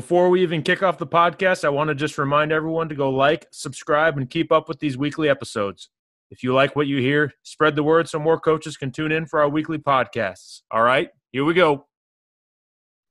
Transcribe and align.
Before 0.00 0.30
we 0.30 0.40
even 0.40 0.62
kick 0.62 0.82
off 0.82 0.96
the 0.96 1.06
podcast, 1.06 1.62
I 1.62 1.68
want 1.68 1.88
to 1.88 1.94
just 1.94 2.16
remind 2.16 2.52
everyone 2.52 2.88
to 2.88 2.94
go 2.94 3.10
like, 3.10 3.46
subscribe, 3.50 4.16
and 4.16 4.30
keep 4.30 4.50
up 4.50 4.66
with 4.66 4.78
these 4.78 4.96
weekly 4.96 5.28
episodes. 5.28 5.90
If 6.30 6.42
you 6.42 6.54
like 6.54 6.74
what 6.74 6.86
you 6.86 7.02
hear, 7.02 7.34
spread 7.42 7.76
the 7.76 7.82
word 7.82 8.08
so 8.08 8.18
more 8.18 8.40
coaches 8.40 8.78
can 8.78 8.92
tune 8.92 9.12
in 9.12 9.26
for 9.26 9.42
our 9.42 9.48
weekly 9.50 9.76
podcasts. 9.76 10.62
All 10.70 10.82
right, 10.82 11.10
here 11.32 11.44
we 11.44 11.52
go. 11.52 11.86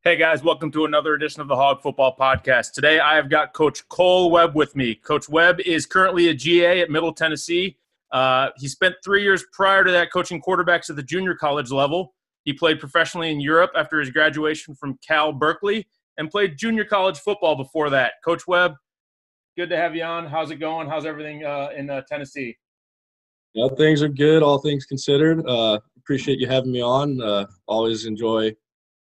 Hey 0.03 0.15
guys, 0.15 0.43
welcome 0.43 0.71
to 0.71 0.85
another 0.85 1.13
edition 1.13 1.43
of 1.43 1.47
the 1.47 1.55
Hog 1.55 1.83
Football 1.83 2.15
Podcast. 2.19 2.73
Today 2.73 2.99
I 2.99 3.17
have 3.17 3.29
got 3.29 3.53
Coach 3.53 3.87
Cole 3.89 4.31
Webb 4.31 4.55
with 4.55 4.75
me. 4.75 4.95
Coach 4.95 5.29
Webb 5.29 5.59
is 5.59 5.85
currently 5.85 6.29
a 6.29 6.33
GA 6.33 6.81
at 6.81 6.89
Middle 6.89 7.13
Tennessee. 7.13 7.77
Uh, 8.11 8.49
he 8.57 8.67
spent 8.67 8.95
three 9.03 9.21
years 9.21 9.45
prior 9.53 9.83
to 9.83 9.91
that 9.91 10.11
coaching 10.11 10.41
quarterbacks 10.41 10.89
at 10.89 10.95
the 10.95 11.03
junior 11.03 11.35
college 11.35 11.69
level. 11.69 12.15
He 12.45 12.53
played 12.53 12.79
professionally 12.79 13.29
in 13.29 13.39
Europe 13.39 13.73
after 13.75 13.99
his 13.99 14.09
graduation 14.09 14.73
from 14.73 14.97
Cal 15.07 15.31
Berkeley 15.31 15.85
and 16.19 16.29
played 16.29 16.57
junior 16.57 16.85
college 16.85 17.17
football 17.17 17.55
before 17.55 17.89
that. 17.89 18.13
Coach 18.23 18.45
Webb, 18.45 18.75
good 19.57 19.69
to 19.69 19.77
have 19.77 19.95
you 19.95 20.03
on. 20.03 20.27
How's 20.27 20.51
it 20.51 20.57
going? 20.57 20.87
How's 20.87 21.05
everything 21.05 21.43
uh, 21.45 21.69
in 21.75 21.89
uh, 21.89 22.01
Tennessee? 22.07 22.55
Yeah, 23.55 23.69
things 23.77 24.03
are 24.03 24.09
good, 24.09 24.43
all 24.43 24.59
things 24.59 24.85
considered. 24.85 25.43
Uh, 25.47 25.79
appreciate 25.97 26.37
you 26.37 26.47
having 26.47 26.71
me 26.71 26.81
on. 26.81 27.19
Uh, 27.19 27.45
always 27.67 28.05
enjoy 28.05 28.53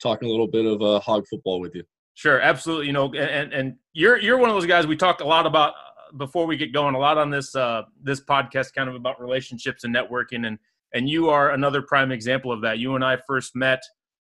talking 0.01 0.27
a 0.27 0.31
little 0.31 0.47
bit 0.47 0.65
of 0.65 0.81
uh, 0.81 0.99
hog 0.99 1.25
football 1.29 1.61
with 1.61 1.73
you. 1.75 1.83
Sure, 2.15 2.41
absolutely. 2.41 2.87
You 2.87 2.93
know, 2.93 3.13
and 3.13 3.53
and 3.53 3.75
you're 3.93 4.19
you're 4.19 4.37
one 4.37 4.49
of 4.49 4.55
those 4.55 4.65
guys 4.65 4.85
we 4.85 4.97
talked 4.97 5.21
a 5.21 5.25
lot 5.25 5.45
about 5.45 5.71
uh, 5.71 6.17
before 6.17 6.45
we 6.45 6.57
get 6.57 6.73
going. 6.73 6.93
A 6.93 6.99
lot 6.99 7.17
on 7.17 7.29
this 7.29 7.55
uh, 7.55 7.83
this 8.01 8.21
podcast, 8.21 8.73
kind 8.73 8.89
of 8.89 8.95
about 8.95 9.21
relationships 9.21 9.83
and 9.83 9.95
networking, 9.95 10.45
and 10.45 10.59
and 10.93 11.09
you 11.09 11.29
are 11.29 11.51
another 11.51 11.81
prime 11.81 12.11
example 12.11 12.51
of 12.51 12.61
that. 12.61 12.79
You 12.79 12.95
and 12.95 13.03
I 13.03 13.17
first 13.27 13.55
met 13.55 13.81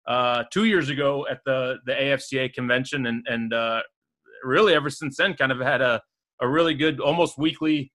uh, 0.08 0.44
two 0.52 0.66
years 0.66 0.90
ago 0.90 1.26
at 1.30 1.40
the 1.46 1.78
the 1.86 1.94
AFCA 1.94 2.54
convention, 2.54 3.06
and 3.08 3.26
and 3.28 3.54
uh, 3.54 3.82
really 4.44 4.74
ever 4.74 4.90
since 4.90 5.18
then, 5.18 5.34
kind 5.34 5.52
of 5.52 5.60
had 5.60 5.82
a 5.82 6.02
a 6.42 6.48
really 6.48 6.74
good, 6.74 7.00
almost 7.00 7.38
weekly 7.38 7.92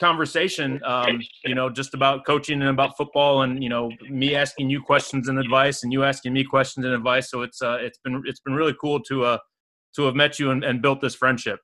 conversation. 0.00 0.80
Um, 0.84 1.20
you 1.44 1.54
know, 1.54 1.70
just 1.70 1.94
about 1.94 2.26
coaching 2.26 2.60
and 2.60 2.70
about 2.70 2.96
football, 2.96 3.42
and 3.42 3.62
you 3.62 3.68
know, 3.68 3.90
me 4.08 4.34
asking 4.34 4.70
you 4.70 4.82
questions 4.82 5.28
and 5.28 5.38
advice, 5.38 5.82
and 5.82 5.92
you 5.92 6.04
asking 6.04 6.32
me 6.32 6.44
questions 6.44 6.84
and 6.84 6.94
advice. 6.94 7.30
So 7.30 7.42
it's 7.42 7.62
uh, 7.62 7.78
it's 7.80 7.98
been 7.98 8.22
it's 8.26 8.40
been 8.40 8.54
really 8.54 8.74
cool 8.80 9.00
to 9.04 9.24
uh 9.24 9.38
to 9.96 10.02
have 10.02 10.14
met 10.14 10.38
you 10.38 10.50
and, 10.50 10.62
and 10.62 10.82
built 10.82 11.00
this 11.00 11.14
friendship. 11.14 11.60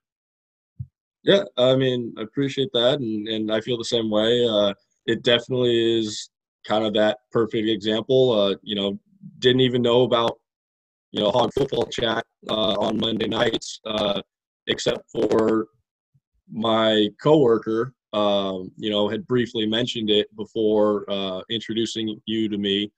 Yeah, 1.23 1.43
I 1.57 1.75
mean, 1.75 2.13
I 2.17 2.23
appreciate 2.23 2.69
that, 2.73 2.99
and 2.99 3.27
and 3.27 3.51
I 3.51 3.61
feel 3.61 3.77
the 3.77 3.85
same 3.85 4.09
way. 4.09 4.45
Uh, 4.47 4.73
it 5.05 5.23
definitely 5.23 5.99
is 5.99 6.29
kind 6.65 6.85
of 6.85 6.93
that 6.93 7.19
perfect 7.31 7.67
example. 7.67 8.31
Uh, 8.31 8.55
you 8.61 8.75
know, 8.75 8.99
didn't 9.39 9.61
even 9.61 9.81
know 9.81 10.03
about 10.03 10.39
you 11.11 11.21
know 11.21 11.31
hog 11.31 11.51
football 11.57 11.85
chat 11.85 12.25
uh, 12.49 12.75
on 12.79 12.99
Monday 12.99 13.27
nights, 13.27 13.79
uh, 13.85 14.21
except 14.67 15.09
for 15.11 15.67
my 16.51 17.07
coworker. 17.21 17.93
Um, 18.13 18.71
you 18.77 18.91
know, 18.91 19.09
had 19.09 19.25
briefly 19.25 19.65
mentioned 19.65 20.11
it 20.11 20.27
before 20.35 21.09
uh, 21.09 21.41
introducing 21.49 22.19
you 22.25 22.47
to 22.47 22.57
me, 22.57 22.91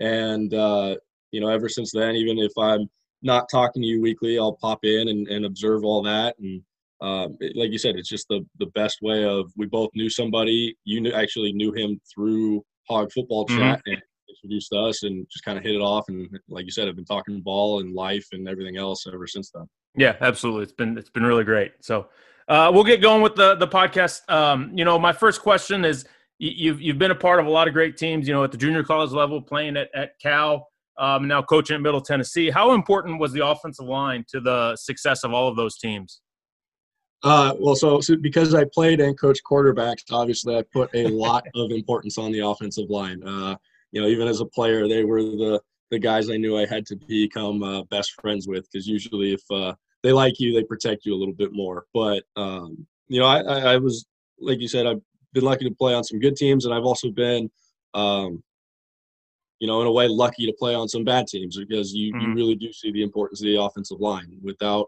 and 0.00 0.52
uh, 0.54 0.96
you 1.30 1.40
know, 1.40 1.48
ever 1.48 1.68
since 1.68 1.92
then, 1.92 2.16
even 2.16 2.38
if 2.38 2.52
I'm 2.58 2.88
not 3.22 3.48
talking 3.50 3.82
to 3.82 3.88
you 3.88 4.00
weekly, 4.00 4.38
I'll 4.38 4.56
pop 4.56 4.80
in 4.84 5.08
and, 5.08 5.28
and 5.28 5.44
observe 5.44 5.84
all 5.84 6.02
that. 6.02 6.36
And 6.38 6.62
um, 7.00 7.36
it, 7.40 7.56
like 7.56 7.70
you 7.70 7.78
said, 7.78 7.96
it's 7.96 8.08
just 8.08 8.26
the 8.28 8.44
the 8.58 8.66
best 8.74 8.98
way 9.02 9.24
of 9.24 9.50
we 9.56 9.66
both 9.66 9.90
knew 9.94 10.08
somebody. 10.08 10.76
You 10.84 11.00
knew, 11.00 11.12
actually 11.12 11.52
knew 11.52 11.72
him 11.72 12.00
through 12.12 12.64
Hog 12.88 13.12
Football 13.12 13.46
mm-hmm. 13.46 13.58
Chat, 13.58 13.78
mm-hmm. 13.80 13.92
and 13.92 14.02
introduced 14.42 14.72
us 14.72 15.02
and 15.02 15.26
just 15.30 15.44
kind 15.44 15.58
of 15.58 15.64
hit 15.64 15.74
it 15.74 15.80
off. 15.80 16.08
And 16.08 16.28
like 16.48 16.64
you 16.64 16.70
said, 16.70 16.88
I've 16.88 16.96
been 16.96 17.04
talking 17.04 17.40
ball 17.40 17.80
and 17.80 17.94
life 17.94 18.26
and 18.32 18.48
everything 18.48 18.76
else 18.76 19.06
ever 19.06 19.26
since 19.26 19.50
then. 19.50 19.68
Yeah, 19.96 20.16
absolutely. 20.20 20.64
It's 20.64 20.72
been 20.72 20.98
it's 20.98 21.10
been 21.10 21.24
really 21.24 21.44
great. 21.44 21.72
So 21.80 22.08
uh, 22.48 22.70
we'll 22.72 22.84
get 22.84 23.00
going 23.00 23.22
with 23.22 23.34
the 23.34 23.54
the 23.56 23.68
podcast. 23.68 24.28
Um, 24.30 24.72
you 24.74 24.84
know, 24.84 24.98
my 24.98 25.12
first 25.12 25.42
question 25.42 25.84
is 25.84 26.04
you've 26.38 26.80
you've 26.80 26.98
been 26.98 27.10
a 27.10 27.16
part 27.16 27.40
of 27.40 27.46
a 27.46 27.50
lot 27.50 27.66
of 27.66 27.74
great 27.74 27.96
teams. 27.96 28.28
You 28.28 28.34
know, 28.34 28.44
at 28.44 28.52
the 28.52 28.58
junior 28.58 28.84
college 28.84 29.10
level, 29.10 29.40
playing 29.40 29.76
at 29.76 29.88
at 29.94 30.18
Cal. 30.20 30.68
Um, 30.98 31.28
now 31.28 31.42
coaching 31.42 31.74
at 31.74 31.82
Middle 31.82 32.00
Tennessee. 32.00 32.48
How 32.48 32.72
important 32.72 33.20
was 33.20 33.30
the 33.30 33.46
offensive 33.46 33.84
line 33.84 34.24
to 34.28 34.40
the 34.40 34.74
success 34.76 35.24
of 35.24 35.34
all 35.34 35.46
of 35.46 35.54
those 35.54 35.76
teams? 35.76 36.22
Uh, 37.22 37.54
well, 37.58 37.74
so, 37.74 38.00
so, 38.00 38.16
because 38.16 38.54
I 38.54 38.64
played 38.72 39.00
and 39.00 39.18
coached 39.18 39.42
quarterbacks, 39.44 40.04
obviously 40.10 40.56
I 40.56 40.62
put 40.62 40.88
a 40.94 41.08
lot 41.08 41.44
of 41.54 41.70
importance 41.70 42.18
on 42.18 42.30
the 42.32 42.40
offensive 42.40 42.88
line. 42.88 43.22
Uh, 43.22 43.56
you 43.92 44.00
know, 44.00 44.08
even 44.08 44.28
as 44.28 44.40
a 44.40 44.46
player, 44.46 44.88
they 44.88 45.04
were 45.04 45.22
the 45.22 45.60
the 45.90 45.98
guys 45.98 46.30
I 46.30 46.36
knew 46.36 46.58
I 46.58 46.66
had 46.66 46.84
to 46.86 46.96
become 46.96 47.62
uh, 47.62 47.82
best 47.84 48.20
friends 48.20 48.48
with 48.48 48.70
because 48.70 48.86
usually 48.86 49.34
if 49.34 49.42
uh, 49.50 49.74
they 50.02 50.12
like 50.12 50.40
you, 50.40 50.52
they 50.52 50.64
protect 50.64 51.04
you 51.04 51.14
a 51.14 51.16
little 51.16 51.34
bit 51.34 51.52
more. 51.52 51.86
But 51.94 52.24
um, 52.36 52.86
you 53.08 53.20
know, 53.20 53.26
I, 53.26 53.40
I, 53.40 53.76
was 53.76 54.06
like 54.40 54.60
you 54.60 54.68
said, 54.68 54.86
I've 54.86 55.00
been 55.32 55.44
lucky 55.44 55.68
to 55.68 55.74
play 55.74 55.94
on 55.94 56.04
some 56.04 56.18
good 56.18 56.36
teams, 56.36 56.64
and 56.64 56.74
I've 56.74 56.84
also 56.84 57.10
been, 57.10 57.50
um, 57.94 58.42
you 59.60 59.66
know, 59.66 59.80
in 59.80 59.86
a 59.86 59.92
way, 59.92 60.08
lucky 60.08 60.46
to 60.46 60.52
play 60.58 60.74
on 60.74 60.88
some 60.88 61.04
bad 61.04 61.28
teams 61.28 61.56
because 61.56 61.94
you 61.94 62.12
mm-hmm. 62.12 62.30
you 62.30 62.34
really 62.34 62.56
do 62.56 62.72
see 62.72 62.90
the 62.90 63.02
importance 63.02 63.40
of 63.40 63.46
the 63.46 63.60
offensive 63.60 64.00
line. 64.00 64.38
Without 64.42 64.86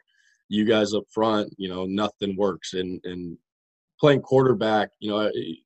you 0.49 0.65
guys 0.65 0.95
up 0.95 1.05
front, 1.13 1.53
you 1.59 1.69
know, 1.69 1.87
nothing 1.87 2.37
works. 2.37 2.75
And 2.75 3.01
and 3.05 3.39
playing 4.01 4.23
quarterback, 4.23 4.91
you 4.99 5.11
know, 5.11 5.31
it, 5.33 5.59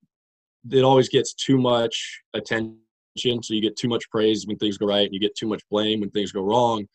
it 0.71 0.83
always 0.83 1.09
gets 1.09 1.35
too 1.35 1.59
much 1.59 2.23
attention 2.35 2.79
so 3.17 3.55
you 3.55 3.61
get 3.61 3.77
too 3.77 3.89
much 3.89 4.09
praise 4.11 4.47
when 4.47 4.57
things 4.57 4.79
go 4.79 4.87
right 4.87 5.05
and 5.05 5.15
you 5.15 5.21
get 5.21 5.37
too 5.37 5.47
much 5.47 5.63
blame 5.71 6.01
when 6.01 6.11
things 6.11 6.33
go 6.33 6.43
wrong 6.43 6.87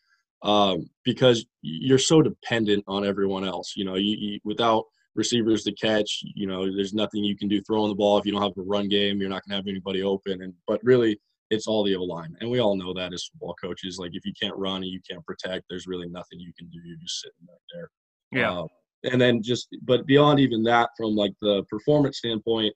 um, 0.43 0.89
because 1.03 1.45
you're 1.61 1.97
so 1.97 2.21
dependent 2.21 2.83
on 2.87 3.05
everyone 3.05 3.43
else 3.43 3.73
you 3.75 3.85
know 3.85 3.95
you, 3.95 4.15
you, 4.17 4.39
without 4.43 4.85
receivers 5.15 5.63
to 5.63 5.71
catch 5.73 6.19
you 6.23 6.47
know 6.47 6.65
there's 6.75 6.93
nothing 6.93 7.23
you 7.23 7.37
can 7.37 7.47
do 7.47 7.61
throwing 7.61 7.89
the 7.89 7.95
ball. 7.95 8.17
If 8.17 8.25
you 8.25 8.31
don't 8.31 8.41
have 8.41 8.51
a 8.57 8.61
run 8.61 8.87
game 8.87 9.19
you're 9.19 9.29
not 9.29 9.43
going 9.43 9.51
to 9.51 9.55
have 9.57 9.67
anybody 9.67 10.03
open 10.03 10.41
and 10.41 10.53
but 10.67 10.79
really 10.83 11.19
it's 11.49 11.65
all 11.65 11.83
the 11.83 11.95
O 11.95 12.03
line 12.03 12.35
and 12.39 12.49
we 12.49 12.59
all 12.59 12.75
know 12.75 12.93
that 12.93 13.13
as 13.13 13.25
football 13.25 13.55
coaches 13.61 13.97
like 13.97 14.11
if 14.13 14.25
you 14.25 14.33
can't 14.39 14.55
run 14.57 14.83
and 14.83 14.91
you 14.91 14.99
can't 15.09 15.25
protect 15.25 15.65
there's 15.69 15.87
really 15.87 16.09
nothing 16.09 16.39
you 16.39 16.51
can 16.57 16.67
do. 16.69 16.79
You're 16.83 16.97
just 16.97 17.21
sitting 17.21 17.45
back 17.47 17.59
there. 17.73 17.89
Yeah. 18.31 18.59
Uh, 18.59 18.67
and 19.03 19.21
then 19.21 19.41
just 19.41 19.67
but 19.83 20.05
beyond 20.05 20.39
even 20.39 20.63
that 20.63 20.89
from 20.97 21.15
like 21.15 21.33
the 21.41 21.63
performance 21.69 22.17
standpoint 22.19 22.73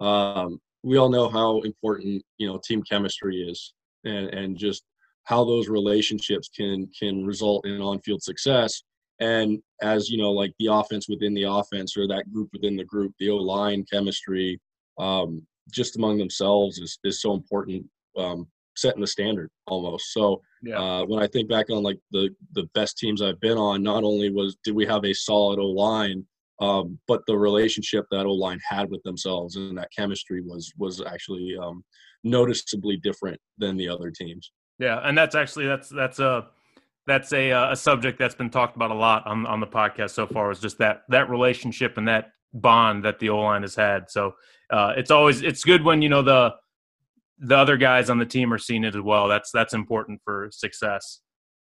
um, 0.00 0.60
we 0.82 0.96
all 0.98 1.08
know 1.08 1.28
how 1.28 1.60
important 1.60 2.22
you 2.38 2.46
know 2.46 2.60
team 2.64 2.82
chemistry 2.82 3.42
is 3.42 3.72
and 4.04 4.28
and 4.28 4.56
just 4.56 4.84
how 5.24 5.44
those 5.44 5.68
relationships 5.68 6.48
can 6.54 6.88
can 6.98 7.24
result 7.24 7.66
in 7.66 7.80
on-field 7.80 8.22
success 8.22 8.82
and 9.20 9.62
as 9.82 10.08
you 10.08 10.18
know 10.18 10.32
like 10.32 10.52
the 10.58 10.66
offense 10.66 11.08
within 11.08 11.34
the 11.34 11.44
offense 11.44 11.96
or 11.96 12.06
that 12.08 12.30
group 12.32 12.48
within 12.52 12.76
the 12.76 12.84
group 12.84 13.12
the 13.18 13.30
o-line 13.30 13.84
chemistry 13.90 14.58
um, 14.98 15.42
just 15.70 15.96
among 15.96 16.18
themselves 16.18 16.78
is, 16.78 16.98
is 17.04 17.22
so 17.22 17.32
important 17.32 17.84
um, 18.16 18.46
setting 18.76 19.00
the 19.00 19.06
standard 19.06 19.50
almost 19.66 20.12
so 20.12 20.40
yeah. 20.62 20.78
uh, 20.78 21.04
when 21.04 21.22
i 21.22 21.26
think 21.26 21.48
back 21.48 21.68
on 21.70 21.82
like 21.82 21.98
the 22.12 22.30
the 22.52 22.68
best 22.74 22.96
teams 22.96 23.20
i've 23.20 23.40
been 23.40 23.58
on 23.58 23.82
not 23.82 24.04
only 24.04 24.30
was 24.30 24.56
did 24.64 24.74
we 24.74 24.86
have 24.86 25.04
a 25.04 25.12
solid 25.12 25.58
o-line 25.58 26.24
um, 26.60 26.98
but 27.08 27.22
the 27.26 27.36
relationship 27.36 28.04
that 28.10 28.26
O 28.26 28.32
line 28.32 28.60
had 28.68 28.90
with 28.90 29.02
themselves 29.02 29.56
and 29.56 29.76
that 29.78 29.88
chemistry 29.96 30.42
was 30.42 30.72
was 30.78 31.02
actually 31.02 31.56
um, 31.60 31.82
noticeably 32.22 32.98
different 32.98 33.40
than 33.58 33.76
the 33.76 33.88
other 33.88 34.10
teams. 34.10 34.52
Yeah, 34.78 35.00
and 35.02 35.16
that's 35.16 35.34
actually 35.34 35.66
that's 35.66 35.88
that's 35.88 36.18
a 36.18 36.48
that's 37.06 37.32
a 37.32 37.52
uh, 37.52 37.72
a 37.72 37.76
subject 37.76 38.18
that's 38.18 38.34
been 38.34 38.50
talked 38.50 38.76
about 38.76 38.90
a 38.90 38.94
lot 38.94 39.26
on 39.26 39.46
on 39.46 39.60
the 39.60 39.66
podcast 39.66 40.10
so 40.10 40.26
far. 40.26 40.50
Is 40.50 40.60
just 40.60 40.78
that 40.78 41.02
that 41.08 41.30
relationship 41.30 41.96
and 41.96 42.06
that 42.08 42.32
bond 42.52 43.04
that 43.04 43.18
the 43.18 43.30
O 43.30 43.38
line 43.38 43.62
has 43.62 43.74
had. 43.74 44.10
So 44.10 44.34
uh, 44.70 44.94
it's 44.96 45.10
always 45.10 45.42
it's 45.42 45.64
good 45.64 45.82
when 45.82 46.02
you 46.02 46.08
know 46.08 46.22
the 46.22 46.54
the 47.38 47.56
other 47.56 47.78
guys 47.78 48.10
on 48.10 48.18
the 48.18 48.26
team 48.26 48.52
are 48.52 48.58
seeing 48.58 48.84
it 48.84 48.94
as 48.94 49.02
well. 49.02 49.28
That's 49.28 49.50
that's 49.50 49.72
important 49.72 50.20
for 50.24 50.50
success. 50.52 51.20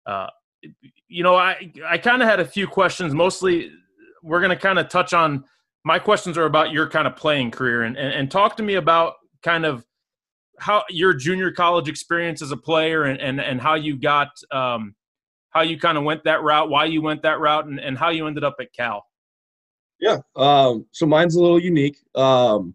Uh, 0.06 0.28
you 1.08 1.22
know, 1.22 1.34
I 1.34 1.72
I 1.86 1.98
kind 1.98 2.22
of 2.22 2.28
had 2.28 2.40
a 2.40 2.44
few 2.44 2.66
questions. 2.66 3.12
Mostly, 3.12 3.72
we're 4.24 4.40
going 4.40 4.50
to 4.50 4.56
kind 4.56 4.78
of 4.78 4.88
touch 4.88 5.12
on. 5.12 5.44
My 5.84 5.98
questions 5.98 6.38
are 6.38 6.46
about 6.46 6.72
your 6.72 6.88
kind 6.88 7.06
of 7.06 7.14
playing 7.14 7.50
career 7.50 7.82
and, 7.82 7.96
and, 7.96 8.12
and 8.12 8.30
talk 8.30 8.56
to 8.56 8.62
me 8.62 8.74
about 8.74 9.14
kind 9.42 9.66
of 9.66 9.84
how 10.58 10.84
your 10.88 11.12
junior 11.12 11.50
college 11.50 11.88
experience 11.88 12.40
as 12.40 12.50
a 12.50 12.56
player 12.56 13.04
and 13.04 13.20
and, 13.20 13.40
and 13.40 13.60
how 13.60 13.74
you 13.74 13.96
got 13.96 14.30
um, 14.50 14.94
how 15.50 15.60
you 15.60 15.78
kind 15.78 15.98
of 15.98 16.04
went 16.04 16.24
that 16.24 16.42
route, 16.42 16.70
why 16.70 16.86
you 16.86 17.02
went 17.02 17.22
that 17.22 17.38
route, 17.38 17.66
and, 17.66 17.78
and 17.78 17.98
how 17.98 18.08
you 18.08 18.26
ended 18.26 18.44
up 18.44 18.56
at 18.60 18.72
Cal. 18.72 19.04
Yeah. 20.00 20.18
Um, 20.36 20.86
so 20.90 21.06
mine's 21.06 21.36
a 21.36 21.40
little 21.40 21.60
unique. 21.60 21.98
Um, 22.14 22.74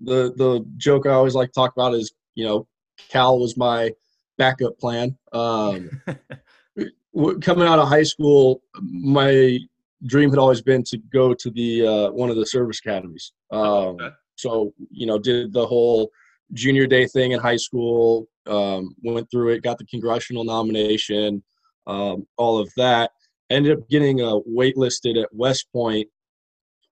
the 0.00 0.32
the 0.36 0.66
joke 0.76 1.06
I 1.06 1.10
always 1.10 1.34
like 1.34 1.50
to 1.50 1.54
talk 1.54 1.72
about 1.76 1.94
is 1.94 2.12
you 2.34 2.44
know 2.44 2.66
Cal 3.08 3.38
was 3.38 3.56
my 3.56 3.92
backup 4.38 4.78
plan. 4.78 5.16
Um, 5.32 6.02
coming 7.40 7.66
out 7.66 7.78
of 7.78 7.88
high 7.88 8.02
school, 8.02 8.62
my 8.80 9.58
dream 10.06 10.30
had 10.30 10.38
always 10.38 10.62
been 10.62 10.82
to 10.84 10.98
go 11.12 11.34
to 11.34 11.50
the 11.50 11.86
uh, 11.86 12.10
one 12.10 12.30
of 12.30 12.36
the 12.36 12.46
service 12.46 12.80
academies. 12.80 13.32
Um, 13.50 13.98
so 14.36 14.72
you 14.90 15.06
know, 15.06 15.18
did 15.18 15.52
the 15.52 15.66
whole 15.66 16.10
junior 16.52 16.86
day 16.86 17.06
thing 17.06 17.32
in 17.32 17.40
high 17.40 17.56
school. 17.56 18.28
Um, 18.46 18.96
went 19.02 19.30
through 19.30 19.50
it, 19.50 19.62
got 19.62 19.78
the 19.78 19.84
congressional 19.84 20.44
nomination, 20.44 21.42
um, 21.86 22.26
all 22.36 22.58
of 22.58 22.72
that. 22.76 23.12
Ended 23.50 23.78
up 23.78 23.88
getting 23.88 24.20
uh, 24.20 24.38
waitlisted 24.48 25.20
at 25.20 25.28
West 25.32 25.66
Point, 25.72 26.08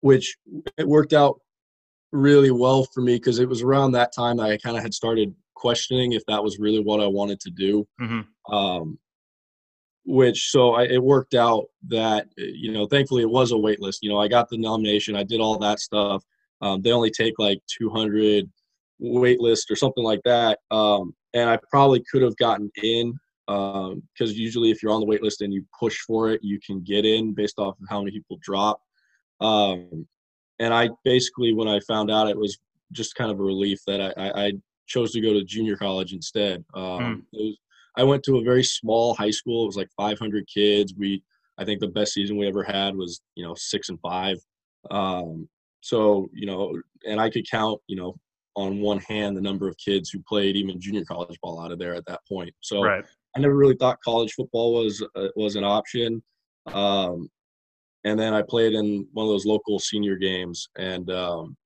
which 0.01 0.37
it 0.77 0.87
worked 0.87 1.13
out 1.13 1.41
really 2.13 2.51
well 2.51 2.85
for 2.85 3.01
me 3.01 3.17
because 3.17 3.39
it 3.39 3.49
was 3.49 3.63
around 3.63 3.93
that 3.93 4.13
time 4.13 4.37
that 4.37 4.51
I 4.51 4.57
kind 4.59 4.77
of 4.77 4.83
had 4.83 4.95
started 4.95 5.35
questioning 5.55 6.13
if 6.13 6.25
that 6.27 6.43
was 6.43 6.59
really 6.59 6.81
what 6.81 7.01
I 7.01 7.07
wanted 7.07 7.41
to 7.41 7.51
do. 7.51 7.87
Mm-hmm. 8.01 8.55
Um, 8.55 8.99
which 10.09 10.51
so 10.51 10.73
I, 10.73 10.85
it 10.85 11.03
worked 11.03 11.35
out 11.35 11.67
that 11.89 12.29
you 12.39 12.73
know 12.73 12.87
thankfully 12.87 13.23
it 13.23 13.31
was 13.31 13.53
a 13.53 13.59
wait 13.59 13.81
list. 13.81 14.03
You 14.03 14.09
know 14.09 14.19
I 14.19 14.27
got 14.27 14.49
the 14.49 14.57
nomination, 14.57 15.15
I 15.15 15.23
did 15.23 15.41
all 15.41 15.59
that 15.59 15.81
stuff. 15.81 16.25
Um, 16.63 16.81
they 16.81 16.93
only 16.93 17.11
take 17.11 17.35
like 17.39 17.61
200 17.79 18.51
wait 18.99 19.39
list 19.41 19.71
or 19.71 19.77
something 19.77 20.03
like 20.03 20.23
that, 20.25 20.61
um, 20.71 21.15
and 21.35 21.51
I 21.51 21.59
probably 21.71 22.03
could 22.11 22.23
have 22.23 22.37
gotten 22.39 22.71
in 22.83 23.13
because 23.47 23.91
um, 23.91 24.03
usually 24.21 24.71
if 24.71 24.83
you're 24.83 24.93
on 24.93 25.01
the 25.01 25.07
wait 25.07 25.23
list 25.23 25.43
and 25.43 25.53
you 25.53 25.65
push 25.79 25.99
for 26.01 26.31
it, 26.31 26.41
you 26.43 26.59
can 26.65 26.81
get 26.83 27.05
in 27.05 27.35
based 27.35 27.59
off 27.59 27.79
of 27.81 27.87
how 27.89 28.01
many 28.01 28.11
people 28.11 28.39
drop. 28.43 28.81
Um, 29.41 30.07
and 30.59 30.75
I 30.75 30.91
basically, 31.05 31.55
when 31.55 31.69
I 31.69 31.81
found 31.81 32.11
out, 32.11 32.29
it 32.29 32.37
was 32.37 32.59
just 32.93 33.15
kind 33.15 33.31
of 33.31 33.41
a 33.41 33.43
relief 33.43 33.81
that 33.87 34.01
I, 34.01 34.13
I, 34.23 34.47
I 34.47 34.53
chose 34.87 35.13
to 35.13 35.21
go 35.21 35.33
to 35.33 35.45
junior 35.45 35.77
college 35.77 36.13
instead. 36.13 36.65
Um, 36.75 36.83
mm. 36.83 37.23
was, 37.33 37.57
I 37.99 38.05
went 38.05 38.23
to 38.25 38.39
a 38.39 38.45
very 38.45 38.63
small 38.63 39.15
high 39.15 39.33
school. 39.33 39.65
It 39.65 39.67
was 39.67 39.77
like 39.77 39.91
500 39.97 40.47
kids. 40.47 40.95
We, 40.97 41.23
I 41.59 41.65
think 41.65 41.81
the 41.81 41.89
best 41.89 42.15
season 42.15 42.39
we 42.39 42.47
ever 42.47 42.63
had 42.63 42.95
was, 42.95 43.21
you 43.35 43.45
know, 43.45 43.55
six 43.57 43.89
and 43.89 44.01
five. 44.01 44.37
Um, 44.91 45.49
so, 45.81 46.31
you 46.33 46.47
know, 46.47 46.81
and 47.07 47.21
I 47.21 47.29
could 47.29 47.49
count, 47.51 47.81
you 47.89 47.97
know, 47.97 48.15
on 48.55 48.81
one 48.81 48.99
hand 49.01 49.37
the 49.37 49.41
number 49.41 49.69
of 49.69 49.77
kids 49.79 50.11
who 50.11 50.23
played 50.29 50.57
even 50.57 50.81
junior 50.81 51.05
college 51.05 51.39
ball 51.43 51.61
out 51.61 51.73
of 51.73 51.79
there 51.79 51.95
at 51.95 52.07
that 52.07 52.21
point. 52.29 52.55
So 52.61 52.83
right. 52.83 53.05
I 53.37 53.41
never 53.41 53.55
really 53.55 53.77
thought 53.77 54.03
college 54.05 54.33
football 54.33 54.75
was 54.75 55.05
uh, 55.17 55.29
was 55.37 55.57
an 55.57 55.65
option. 55.65 56.23
Um, 56.67 57.29
and 58.05 58.19
then 58.19 58.33
I 58.33 58.43
played 58.43 58.75
in 58.75 59.07
one 59.13 59.27
of 59.27 59.31
those 59.31 59.47
local 59.47 59.79
senior 59.79 60.17
games 60.17 60.69
and 60.77 61.11
um, 61.11 61.57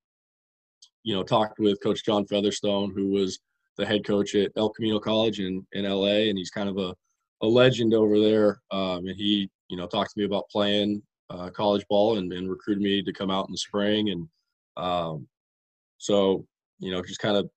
you 1.03 1.15
know 1.15 1.23
talked 1.23 1.59
with 1.59 1.81
Coach 1.81 2.03
John 2.03 2.25
Featherstone, 2.25 2.91
who 2.95 3.09
was 3.09 3.39
the 3.77 3.85
head 3.85 4.05
coach 4.05 4.35
at 4.35 4.51
El 4.55 4.69
Camino 4.69 4.99
College 4.99 5.39
in 5.39 5.65
in 5.73 5.85
LA, 5.85 6.29
and 6.29 6.37
he's 6.37 6.51
kind 6.51 6.69
of 6.69 6.77
a 6.77 6.93
a 7.41 7.47
legend 7.47 7.93
over 7.93 8.19
there. 8.19 8.61
Um, 8.71 9.07
and 9.07 9.15
he 9.15 9.49
you 9.69 9.77
know 9.77 9.87
talked 9.87 10.11
to 10.13 10.19
me 10.19 10.25
about 10.25 10.49
playing 10.49 11.01
uh, 11.29 11.49
college 11.49 11.85
ball 11.89 12.17
and, 12.17 12.31
and, 12.31 12.49
recruited 12.49 12.83
me 12.83 13.01
to 13.01 13.13
come 13.13 13.31
out 13.31 13.47
in 13.47 13.51
the 13.51 13.57
spring, 13.57 14.09
and 14.09 14.27
um, 14.77 15.27
so 15.97 16.45
you 16.79 16.91
know 16.91 17.01
just 17.01 17.19
kind 17.19 17.37
of 17.37 17.49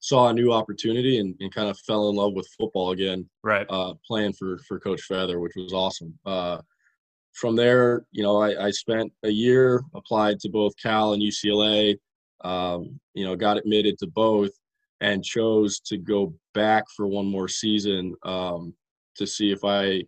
saw 0.00 0.28
a 0.28 0.32
new 0.32 0.50
opportunity 0.50 1.18
and, 1.18 1.34
and, 1.40 1.54
kind 1.54 1.68
of 1.68 1.78
fell 1.80 2.08
in 2.08 2.16
love 2.16 2.32
with 2.32 2.48
football 2.58 2.92
again. 2.92 3.28
Right. 3.44 3.66
Uh, 3.68 3.94
playing 4.06 4.32
for 4.32 4.58
for 4.66 4.80
Coach 4.80 5.02
Feather, 5.02 5.40
which 5.40 5.52
was 5.56 5.72
awesome. 5.72 6.18
Uh, 6.24 6.58
from 7.32 7.56
there, 7.56 8.04
you 8.10 8.22
know, 8.22 8.40
I, 8.40 8.66
I, 8.66 8.70
spent 8.70 9.12
a 9.22 9.30
year, 9.30 9.82
applied 9.94 10.40
to 10.40 10.48
both 10.48 10.72
Cal 10.82 11.12
and 11.12 11.22
UCLA. 11.22 11.96
Um, 12.42 12.98
you 13.14 13.24
know, 13.24 13.36
got 13.36 13.58
admitted 13.58 13.98
to 13.98 14.06
both, 14.06 14.50
and 15.00 15.24
chose 15.24 15.80
to 15.80 15.96
go 15.96 16.34
back 16.54 16.84
for 16.94 17.06
one 17.06 17.26
more 17.26 17.48
season 17.48 18.14
um, 18.24 18.74
to 19.16 19.26
see 19.26 19.50
if 19.50 19.64
I 19.64 20.02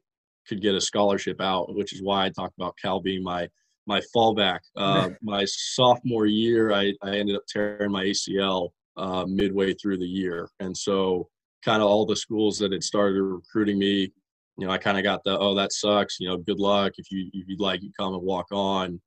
could 0.47 0.61
get 0.61 0.75
a 0.75 0.81
scholarship 0.81 1.41
out, 1.41 1.75
which 1.75 1.93
is 1.93 2.03
why 2.03 2.25
I 2.25 2.31
talked 2.31 2.57
about 2.59 2.77
Cal 2.81 3.01
being 3.01 3.23
my 3.23 3.49
my 3.87 4.01
fallback. 4.15 4.61
Uh, 4.77 5.11
my 5.23 5.45
sophomore 5.47 6.27
year, 6.27 6.73
I, 6.73 6.93
I 7.03 7.17
ended 7.17 7.37
up 7.37 7.43
tearing 7.49 7.91
my 7.91 8.05
ACL 8.05 8.71
uh, 8.97 9.25
midway 9.27 9.75
through 9.75 9.99
the 9.99 10.07
year, 10.07 10.49
and 10.61 10.77
so 10.77 11.29
kind 11.65 11.83
of 11.83 11.89
all 11.89 12.07
the 12.07 12.17
schools 12.17 12.59
that 12.59 12.73
had 12.73 12.83
started 12.83 13.23
recruiting 13.23 13.79
me 13.79 14.13
you 14.59 14.67
know, 14.67 14.73
I 14.73 14.79
kind 14.79 14.99
of 14.99 15.05
got 15.05 15.25
the, 15.25 15.39
oh, 15.39 15.55
that 15.55 15.73
sucks. 15.73 16.21
You 16.21 16.29
know, 16.29 16.37
good 16.37 16.61
luck. 16.61 16.93
If 16.99 17.11
you 17.11 17.31
if 17.33 17.49
you'd 17.49 17.61
like, 17.61 17.83
you 17.83 17.91
come 17.99 18.15
and 18.15 18.23
walk 18.23 18.47
on. 18.53 19.01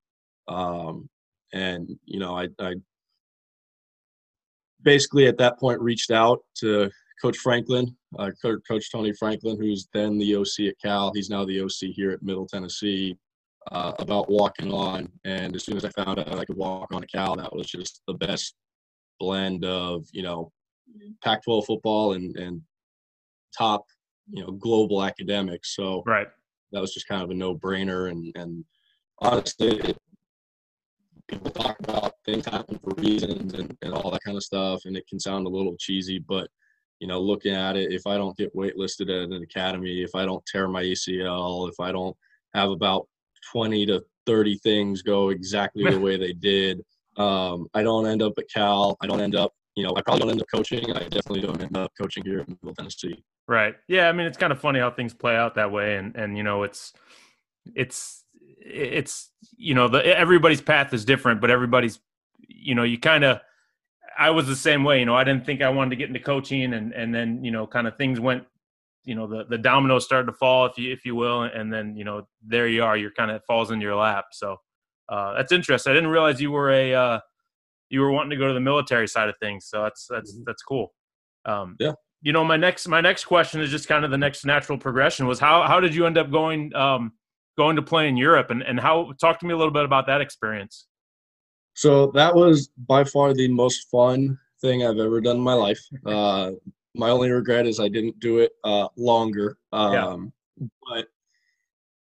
Um, 0.47 1.09
and 1.53 1.89
you 2.05 2.19
know, 2.19 2.37
I, 2.37 2.47
I 2.59 2.75
basically 4.83 5.27
at 5.27 5.37
that 5.37 5.59
point 5.59 5.81
reached 5.81 6.11
out 6.11 6.39
to 6.59 6.89
Coach 7.21 7.37
Franklin, 7.37 7.95
uh, 8.19 8.31
Coach 8.41 8.91
Tony 8.91 9.13
Franklin, 9.13 9.57
who's 9.59 9.87
then 9.93 10.17
the 10.17 10.35
OC 10.35 10.67
at 10.67 10.79
Cal. 10.83 11.11
He's 11.13 11.29
now 11.29 11.45
the 11.45 11.61
OC 11.61 11.91
here 11.93 12.11
at 12.11 12.23
Middle 12.23 12.47
Tennessee. 12.47 13.17
Uh, 13.71 13.93
about 13.97 14.29
walking 14.29 14.71
on, 14.71 15.11
and 15.23 15.55
as 15.55 15.63
soon 15.63 15.75
as 15.75 15.83
I 15.83 15.89
found 15.89 16.19
out 16.19 16.37
I 16.37 16.45
could 16.45 16.55
walk 16.55 16.93
on 16.93 17.01
a 17.01 17.07
Cal, 17.07 17.35
that 17.37 17.51
was 17.51 17.65
just 17.65 18.03
the 18.05 18.13
best 18.13 18.53
blend 19.19 19.65
of 19.65 20.05
you 20.11 20.21
know 20.21 20.51
Pac-12 21.23 21.65
football 21.65 22.13
and 22.13 22.37
and 22.37 22.61
top 23.57 23.85
you 24.29 24.43
know 24.43 24.51
global 24.51 25.03
academics. 25.03 25.75
So 25.75 26.03
right, 26.05 26.27
that 26.71 26.81
was 26.81 26.93
just 26.93 27.07
kind 27.07 27.23
of 27.23 27.29
a 27.31 27.33
no 27.33 27.55
brainer. 27.55 28.11
And 28.11 28.31
and 28.35 28.63
honestly, 29.19 29.95
people 31.27 31.51
talk 31.51 31.77
about 31.79 32.13
things 32.25 32.45
happen 32.45 32.79
for 32.83 32.93
reasons 33.01 33.53
and, 33.53 33.77
and 33.81 33.93
all 33.93 34.11
that 34.11 34.23
kind 34.23 34.37
of 34.37 34.43
stuff, 34.43 34.81
and 34.85 34.95
it 34.95 35.07
can 35.07 35.19
sound 35.19 35.45
a 35.45 35.49
little 35.49 35.75
cheesy, 35.77 36.19
but 36.19 36.49
you 36.99 37.07
know, 37.07 37.19
looking 37.19 37.53
at 37.53 37.75
it, 37.75 37.91
if 37.91 38.07
I 38.07 38.17
don't 38.17 38.37
get 38.37 38.55
waitlisted 38.55 39.09
at 39.09 39.29
an 39.29 39.43
academy, 39.43 40.01
if 40.01 40.15
I 40.15 40.25
don't 40.25 40.45
tear 40.45 40.67
my 40.67 40.83
ACL, 40.83 41.69
if 41.69 41.79
I 41.79 41.91
don't 41.91 42.15
have 42.53 42.69
about 42.69 43.07
20 43.51 43.85
to 43.87 44.03
30 44.25 44.57
things 44.59 45.01
go 45.01 45.29
exactly 45.29 45.89
the 45.89 45.99
way 46.05 46.17
they 46.17 46.33
did, 46.33 46.81
um, 47.17 47.67
I 47.73 47.83
don't 47.83 48.07
end 48.07 48.21
up 48.21 48.33
at 48.37 48.49
Cal. 48.49 48.97
I 49.01 49.07
don't 49.07 49.21
end 49.21 49.35
up, 49.35 49.51
you 49.75 49.83
know, 49.83 49.93
I 49.95 50.01
probably 50.01 50.21
don't 50.21 50.31
end 50.31 50.41
up 50.41 50.47
coaching. 50.53 50.91
I 50.91 51.03
definitely 51.03 51.41
don't 51.41 51.61
end 51.61 51.77
up 51.77 51.91
coaching 51.99 52.23
here 52.23 52.39
in 52.39 52.57
Middle 52.61 52.75
Tennessee. 52.75 53.23
Right. 53.47 53.75
Yeah. 53.87 54.09
I 54.09 54.11
mean, 54.11 54.25
it's 54.25 54.37
kind 54.37 54.51
of 54.51 54.59
funny 54.59 54.79
how 54.79 54.89
things 54.89 55.13
play 55.13 55.35
out 55.35 55.55
that 55.55 55.71
way, 55.71 55.97
and 55.97 56.15
and 56.15 56.35
you 56.35 56.43
know, 56.43 56.63
it's 56.63 56.93
it's 57.75 58.24
it's 58.65 59.29
you 59.57 59.73
know, 59.73 59.87
the 59.87 60.05
everybody's 60.05 60.61
path 60.61 60.93
is 60.93 61.05
different, 61.05 61.41
but 61.41 61.51
everybody's 61.51 61.99
you 62.47 62.75
know, 62.75 62.83
you 62.83 62.99
kind 62.99 63.23
of. 63.23 63.39
I 64.17 64.29
was 64.29 64.47
the 64.47 64.55
same 64.55 64.85
way. 64.85 64.99
You 64.99 65.05
know, 65.05 65.15
I 65.15 65.25
didn't 65.25 65.45
think 65.45 65.61
I 65.61 65.67
wanted 65.67 65.89
to 65.89 65.95
get 65.97 66.07
into 66.07 66.21
coaching, 66.21 66.73
and 66.73 66.93
and 66.93 67.13
then 67.13 67.43
you 67.43 67.51
know, 67.51 67.67
kind 67.67 67.87
of 67.87 67.97
things 67.97 68.19
went. 68.19 68.43
You 69.03 69.13
know, 69.13 69.27
the 69.27 69.45
the 69.45 69.57
dominoes 69.57 70.05
started 70.05 70.27
to 70.27 70.33
fall, 70.33 70.65
if 70.65 70.77
you 70.77 70.91
if 70.91 71.05
you 71.05 71.15
will, 71.15 71.43
and 71.43 71.71
then 71.71 71.95
you 71.95 72.05
know, 72.05 72.27
there 72.45 72.67
you 72.67 72.83
are. 72.83 72.97
You're 72.97 73.11
kind 73.11 73.29
of 73.29 73.43
falls 73.45 73.71
in 73.71 73.81
your 73.81 73.95
lap. 73.95 74.25
So 74.31 74.57
uh, 75.09 75.33
that's 75.33 75.51
interesting. 75.51 75.91
I 75.91 75.93
didn't 75.93 76.09
realize 76.09 76.41
you 76.41 76.51
were 76.51 76.71
a 76.71 76.93
uh, 76.93 77.19
you 77.89 78.01
were 78.01 78.11
wanting 78.11 78.31
to 78.31 78.37
go 78.37 78.47
to 78.47 78.53
the 78.53 78.59
military 78.59 79.07
side 79.07 79.29
of 79.29 79.35
things. 79.39 79.67
So 79.67 79.83
that's 79.83 80.07
that's 80.09 80.33
mm-hmm. 80.33 80.43
that's 80.45 80.63
cool. 80.63 80.93
Um, 81.45 81.75
yeah 81.79 81.91
you 82.25 82.33
know, 82.33 82.43
my 82.43 82.57
next 82.57 82.87
my 82.87 83.01
next 83.01 83.25
question 83.25 83.61
is 83.61 83.69
just 83.69 83.87
kind 83.87 84.03
of 84.03 84.09
the 84.09 84.17
next 84.17 84.45
natural 84.45 84.79
progression 84.79 85.27
was 85.27 85.39
how 85.39 85.61
how 85.67 85.79
did 85.79 85.93
you 85.93 86.07
end 86.07 86.17
up 86.17 86.31
going 86.31 86.75
um, 86.75 87.11
going 87.57 87.75
to 87.75 87.81
play 87.81 88.07
in 88.07 88.17
Europe 88.17 88.51
and 88.51 88.61
and 88.61 88.79
how 88.79 89.13
talk 89.19 89.39
to 89.39 89.45
me 89.45 89.53
a 89.53 89.57
little 89.57 89.73
bit 89.73 89.85
about 89.85 90.07
that 90.07 90.21
experience. 90.21 90.87
So 91.73 92.07
that 92.15 92.33
was 92.33 92.69
by 92.87 93.03
far 93.03 93.33
the 93.33 93.47
most 93.49 93.89
fun 93.89 94.39
thing 94.61 94.85
I've 94.85 94.97
ever 94.97 95.19
done 95.21 95.37
in 95.37 95.41
my 95.41 95.53
life. 95.53 95.79
Uh, 96.05 96.51
my 96.95 97.09
only 97.09 97.29
regret 97.29 97.67
is 97.67 97.79
I 97.79 97.89
didn't 97.89 98.19
do 98.19 98.39
it 98.39 98.53
uh, 98.63 98.87
longer. 98.95 99.57
Um, 99.73 100.31
yeah. 100.57 100.67
But 100.89 101.07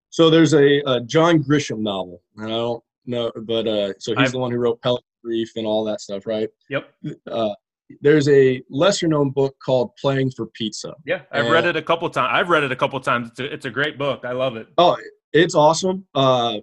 so 0.10 0.29
there's 0.29 0.53
a, 0.53 0.81
a, 0.86 1.01
John 1.01 1.43
Grisham 1.43 1.79
novel, 1.79 2.22
and 2.38 2.45
I 2.45 2.50
don't 2.50 2.83
know, 3.07 3.31
but 3.36 3.67
uh, 3.67 3.93
so 3.98 4.13
he's 4.15 4.27
I've, 4.27 4.31
the 4.33 4.38
one 4.38 4.51
who 4.51 4.60
wrote 4.60 4.79
Pelican 4.81 5.07
Brief 5.24 5.51
and 5.55 5.65
all 5.65 5.83
that 5.86 6.01
stuff, 6.01 6.27
right? 6.27 6.50
Yep. 6.69 6.93
Uh, 7.29 7.53
there's 8.01 8.29
a 8.29 8.62
lesser 8.69 9.07
known 9.07 9.31
book 9.31 9.55
called 9.63 9.95
Playing 9.98 10.31
for 10.31 10.45
Pizza. 10.48 10.93
Yeah, 11.05 11.22
I've 11.31 11.45
and, 11.45 11.53
read 11.53 11.65
it 11.65 11.75
a 11.75 11.81
couple 11.81 12.10
times. 12.10 12.29
I've 12.31 12.50
read 12.50 12.63
it 12.63 12.72
a 12.72 12.75
couple 12.75 13.00
times. 13.00 13.29
It's 13.29 13.39
a, 13.39 13.53
it's 13.53 13.65
a 13.65 13.72
great 13.72 13.98
book. 13.98 14.24
I 14.24 14.33
love 14.33 14.55
it. 14.55 14.67
Oh, 14.77 14.98
it's 15.34 15.56
awesome. 15.56 16.06
Uh, 16.13 16.60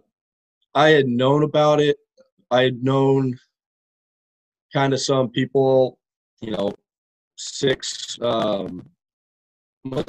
I 0.75 0.91
had 0.91 1.07
known 1.07 1.43
about 1.43 1.81
it. 1.81 1.97
I 2.51 2.63
had 2.63 2.83
known 2.83 3.39
kind 4.73 4.93
of 4.93 5.01
some 5.01 5.29
people, 5.29 5.99
you 6.41 6.53
know, 6.53 6.73
six 7.37 8.19
um, 8.23 8.89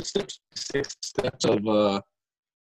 six, 0.01 0.39
six 0.53 0.95
steps 1.01 1.45
of 1.45 1.65
uh, 1.67 2.01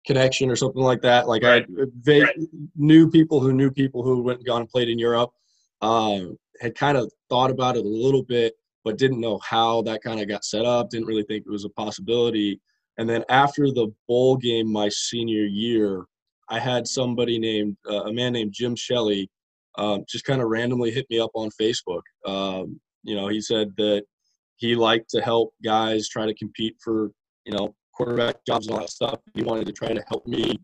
connection 0.07 0.51
or 0.51 0.57
something 0.57 0.83
like 0.83 1.03
that. 1.03 1.29
Like 1.29 1.43
right. 1.43 1.65
I 1.65 1.85
they 2.03 2.23
right. 2.23 2.37
knew 2.77 3.11
people 3.11 3.41
who 3.41 3.53
knew 3.53 3.71
people 3.71 4.03
who 4.03 4.23
went 4.23 4.39
and 4.39 4.47
gone 4.47 4.63
and 4.63 4.71
played 4.71 4.89
in 4.89 4.99
Europe. 4.99 5.31
Um, 5.83 6.39
had 6.61 6.75
kind 6.77 6.97
of 6.97 7.13
thought 7.29 7.51
about 7.51 7.77
it 7.77 7.85
a 7.85 7.89
little 7.89 8.23
bit, 8.23 8.55
but 8.85 8.97
didn't 8.97 9.21
know 9.21 9.39
how 9.39 9.83
that 9.83 10.03
kind 10.03 10.21
of 10.21 10.29
got 10.29 10.45
set 10.45 10.65
up. 10.65 10.89
Didn't 10.89 11.07
really 11.07 11.25
think 11.25 11.45
it 11.47 11.51
was 11.51 11.65
a 11.65 11.71
possibility. 11.71 12.61
And 12.99 13.09
then 13.09 13.25
after 13.29 13.67
the 13.67 13.93
bowl 14.09 14.37
game 14.37 14.71
my 14.71 14.89
senior 14.89 15.45
year, 15.45 16.05
I 16.49 16.59
had 16.59 16.87
somebody 16.87 17.39
named 17.39 17.77
uh, 17.89 18.05
a 18.05 18.13
man 18.13 18.33
named 18.33 18.53
Jim 18.53 18.77
Shelley 18.77 19.29
um, 19.77 20.05
just 20.09 20.25
kind 20.25 20.41
of 20.41 20.49
randomly 20.49 20.91
hit 20.91 21.07
me 21.11 21.19
up 21.19 21.33
on 21.35 21.51
Facebook. 21.61 22.03
Um, 22.25 22.81
you 23.03 23.17
know, 23.17 23.29
he 23.29 23.41
said 23.41 23.73
that 23.77 24.05
he 24.57 24.77
liked 24.77 25.11
to 25.11 25.21
help 25.21 25.53
guys 25.65 26.09
try 26.09 26.27
to 26.27 26.35
compete 26.35 26.77
for 26.83 27.11
you 27.45 27.53
know 27.53 27.75
quarterback 27.93 28.37
jobs 28.47 28.67
and 28.67 28.75
all 28.75 28.81
that 28.81 28.91
stuff. 28.91 29.19
He 29.35 29.43
wanted 29.43 29.67
to 29.67 29.73
try 29.73 29.93
to 29.93 30.05
help 30.09 30.27
me 30.27 30.61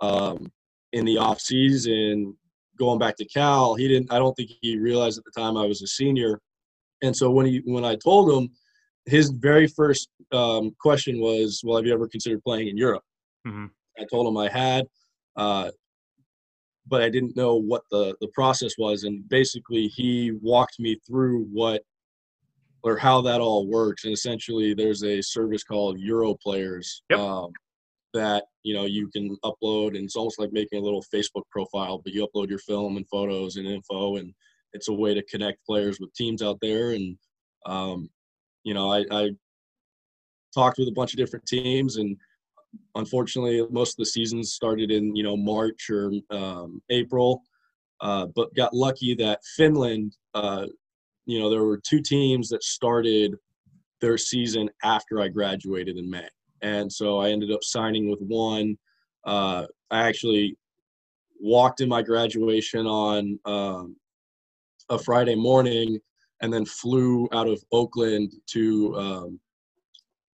um, 0.00 0.50
in 0.92 1.04
the 1.04 1.18
off 1.18 1.40
season 1.40 2.34
going 2.78 2.98
back 2.98 3.16
to 3.16 3.24
Cal, 3.24 3.74
he 3.74 3.88
didn't. 3.88 4.12
I 4.12 4.18
don't 4.18 4.34
think 4.34 4.50
he 4.60 4.78
realized 4.78 5.18
at 5.18 5.24
the 5.24 5.40
time 5.40 5.56
I 5.56 5.66
was 5.66 5.82
a 5.82 5.86
senior, 5.86 6.40
and 7.02 7.16
so 7.16 7.30
when 7.30 7.46
he 7.46 7.62
when 7.64 7.84
I 7.84 7.96
told 7.96 8.30
him, 8.30 8.50
his 9.06 9.30
very 9.30 9.66
first 9.66 10.08
um, 10.32 10.74
question 10.80 11.20
was, 11.20 11.60
"Well, 11.64 11.76
have 11.76 11.86
you 11.86 11.92
ever 11.92 12.08
considered 12.08 12.42
playing 12.42 12.68
in 12.68 12.76
Europe?" 12.76 13.02
Mm-hmm. 13.46 13.66
I 13.98 14.04
told 14.10 14.26
him 14.26 14.36
I 14.36 14.48
had, 14.48 14.86
uh, 15.36 15.70
but 16.86 17.02
I 17.02 17.08
didn't 17.10 17.36
know 17.36 17.56
what 17.56 17.82
the 17.90 18.16
the 18.20 18.28
process 18.28 18.72
was, 18.78 19.04
and 19.04 19.28
basically 19.28 19.88
he 19.88 20.32
walked 20.42 20.78
me 20.78 20.98
through 21.06 21.44
what 21.52 21.82
or 22.82 22.98
how 22.98 23.20
that 23.22 23.40
all 23.40 23.66
works. 23.66 24.04
And 24.04 24.12
essentially, 24.12 24.74
there's 24.74 25.04
a 25.04 25.22
service 25.22 25.64
called 25.64 25.98
Euro 26.00 26.34
Players. 26.42 27.02
Yep. 27.10 27.18
Um, 27.18 27.52
that 28.14 28.44
you 28.62 28.72
know 28.72 28.84
you 28.84 29.08
can 29.08 29.36
upload 29.44 29.88
and 29.88 30.04
it's 30.04 30.16
almost 30.16 30.38
like 30.38 30.52
making 30.52 30.78
a 30.78 30.82
little 30.82 31.04
facebook 31.12 31.42
profile 31.50 31.98
but 31.98 32.12
you 32.12 32.26
upload 32.26 32.48
your 32.48 32.60
film 32.60 32.96
and 32.96 33.08
photos 33.08 33.56
and 33.56 33.66
info 33.66 34.16
and 34.16 34.32
it's 34.72 34.88
a 34.88 34.92
way 34.92 35.12
to 35.12 35.22
connect 35.24 35.64
players 35.66 35.98
with 36.00 36.14
teams 36.14 36.40
out 36.40 36.56
there 36.62 36.92
and 36.92 37.18
um, 37.66 38.08
you 38.64 38.74
know 38.74 38.92
I, 38.92 39.04
I 39.10 39.30
talked 40.54 40.78
with 40.78 40.88
a 40.88 40.92
bunch 40.92 41.12
of 41.12 41.18
different 41.18 41.46
teams 41.46 41.96
and 41.96 42.16
unfortunately 42.96 43.64
most 43.70 43.92
of 43.92 43.98
the 43.98 44.06
seasons 44.06 44.52
started 44.52 44.90
in 44.90 45.14
you 45.14 45.22
know 45.22 45.36
march 45.36 45.88
or 45.90 46.12
um, 46.30 46.82
april 46.90 47.42
uh, 48.00 48.26
but 48.34 48.54
got 48.54 48.74
lucky 48.74 49.14
that 49.14 49.40
finland 49.56 50.16
uh, 50.34 50.66
you 51.26 51.38
know 51.38 51.48
there 51.48 51.64
were 51.64 51.78
two 51.78 52.00
teams 52.00 52.48
that 52.48 52.62
started 52.62 53.36
their 54.00 54.18
season 54.18 54.68
after 54.82 55.20
i 55.20 55.28
graduated 55.28 55.96
in 55.96 56.10
may 56.10 56.28
and 56.64 56.90
so 56.90 57.20
I 57.20 57.30
ended 57.30 57.52
up 57.52 57.62
signing 57.62 58.08
with 58.08 58.20
one. 58.20 58.76
Uh, 59.24 59.66
I 59.90 60.08
actually 60.08 60.56
walked 61.38 61.80
in 61.80 61.88
my 61.88 62.02
graduation 62.02 62.86
on 62.86 63.38
um, 63.44 63.96
a 64.88 64.98
Friday 64.98 65.34
morning, 65.34 66.00
and 66.40 66.52
then 66.52 66.64
flew 66.64 67.28
out 67.32 67.48
of 67.48 67.62
Oakland 67.72 68.32
to 68.48 68.96
um, 68.96 69.40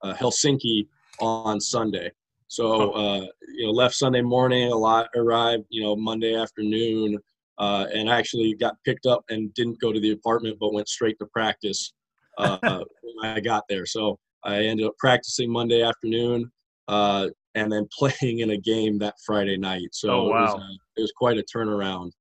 uh, 0.03 0.15
Helsinki 0.15 0.87
on 1.21 1.61
Sunday. 1.61 2.11
So 2.49 2.91
uh, 2.93 3.27
you 3.55 3.67
know, 3.67 3.73
left 3.73 3.95
Sunday 3.95 4.23
morning, 4.23 4.73
a 4.73 4.77
lot 4.77 5.09
arrived 5.17 5.65
you 5.71 5.83
know 5.83 5.95
Monday 5.95 6.35
afternoon, 6.35 7.19
uh, 7.59 7.87
and 7.95 8.09
actually 8.09 8.55
got 8.55 8.75
picked 8.85 9.07
up 9.07 9.23
and 9.29 9.53
didn't 9.55 9.81
go 9.81 9.93
to 9.93 10.01
the 10.01 10.13
apartment, 10.13 10.57
but 10.59 10.73
went 10.73 10.89
straight 10.89 11.19
to 11.21 11.27
practice 11.27 11.93
uh, 12.39 12.59
when 13.03 13.31
I 13.31 13.41
got 13.41 13.65
there. 13.69 13.87
So 13.87 14.19
I 14.45 14.65
ended 14.65 14.87
up 14.87 14.97
practicing 14.99 15.51
Monday 15.53 15.83
afternoon 15.83 16.51
uh, 16.89 17.29
and 17.55 17.71
then 17.71 17.87
playing 17.99 18.41
in 18.41 18.51
a 18.51 18.57
game 18.57 18.99
that 18.99 19.15
Friday 19.25 19.57
night. 19.57 19.89
So 19.93 20.11
oh, 20.11 20.29
wow. 20.29 20.39
it, 20.39 20.43
was, 20.43 20.79
it 20.97 21.01
was 21.03 21.13
quite 21.17 21.39
a 21.39 21.45
turnaround. 21.55 22.13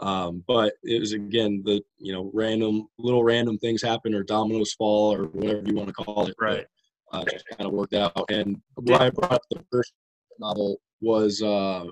Um, 0.00 0.42
but 0.46 0.74
it 0.82 0.98
was 0.98 1.12
again 1.12 1.62
the 1.64 1.82
you 1.98 2.12
know 2.12 2.30
random 2.32 2.88
little 2.98 3.22
random 3.22 3.58
things 3.58 3.82
happen 3.82 4.14
or 4.14 4.22
dominoes 4.22 4.72
fall 4.72 5.14
or 5.14 5.24
whatever 5.24 5.62
you 5.66 5.74
want 5.74 5.88
to 5.88 5.94
call 5.94 6.26
it. 6.26 6.34
Right. 6.40 6.66
But, 7.12 7.18
uh, 7.18 7.24
just 7.24 7.44
kind 7.48 7.66
of 7.66 7.72
worked 7.72 7.94
out. 7.94 8.24
And 8.30 8.60
why 8.76 9.06
I 9.06 9.10
brought 9.10 9.42
the 9.50 9.64
first 9.70 9.92
novel 10.38 10.80
was 11.00 11.42
uh, 11.42 11.84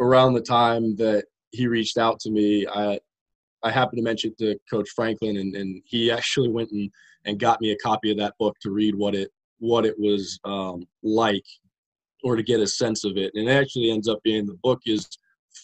around 0.00 0.34
the 0.34 0.40
time 0.40 0.96
that 0.96 1.24
he 1.50 1.66
reached 1.66 1.98
out 1.98 2.20
to 2.20 2.30
me. 2.30 2.66
I 2.66 2.98
I 3.62 3.70
happened 3.70 3.98
to 3.98 4.04
mention 4.04 4.34
to 4.38 4.56
Coach 4.70 4.88
Franklin, 4.94 5.38
and, 5.38 5.56
and 5.56 5.82
he 5.84 6.10
actually 6.10 6.48
went 6.48 6.70
and, 6.70 6.90
and 7.24 7.40
got 7.40 7.60
me 7.60 7.72
a 7.72 7.78
copy 7.78 8.10
of 8.10 8.18
that 8.18 8.34
book 8.38 8.56
to 8.62 8.70
read 8.70 8.94
what 8.94 9.14
it 9.14 9.30
what 9.58 9.86
it 9.86 9.98
was 9.98 10.38
um, 10.44 10.86
like, 11.02 11.44
or 12.22 12.36
to 12.36 12.42
get 12.42 12.60
a 12.60 12.66
sense 12.66 13.04
of 13.04 13.16
it. 13.16 13.32
And 13.34 13.48
it 13.48 13.52
actually 13.52 13.90
ends 13.90 14.08
up 14.08 14.22
being 14.22 14.46
the 14.46 14.58
book 14.62 14.80
is 14.86 15.08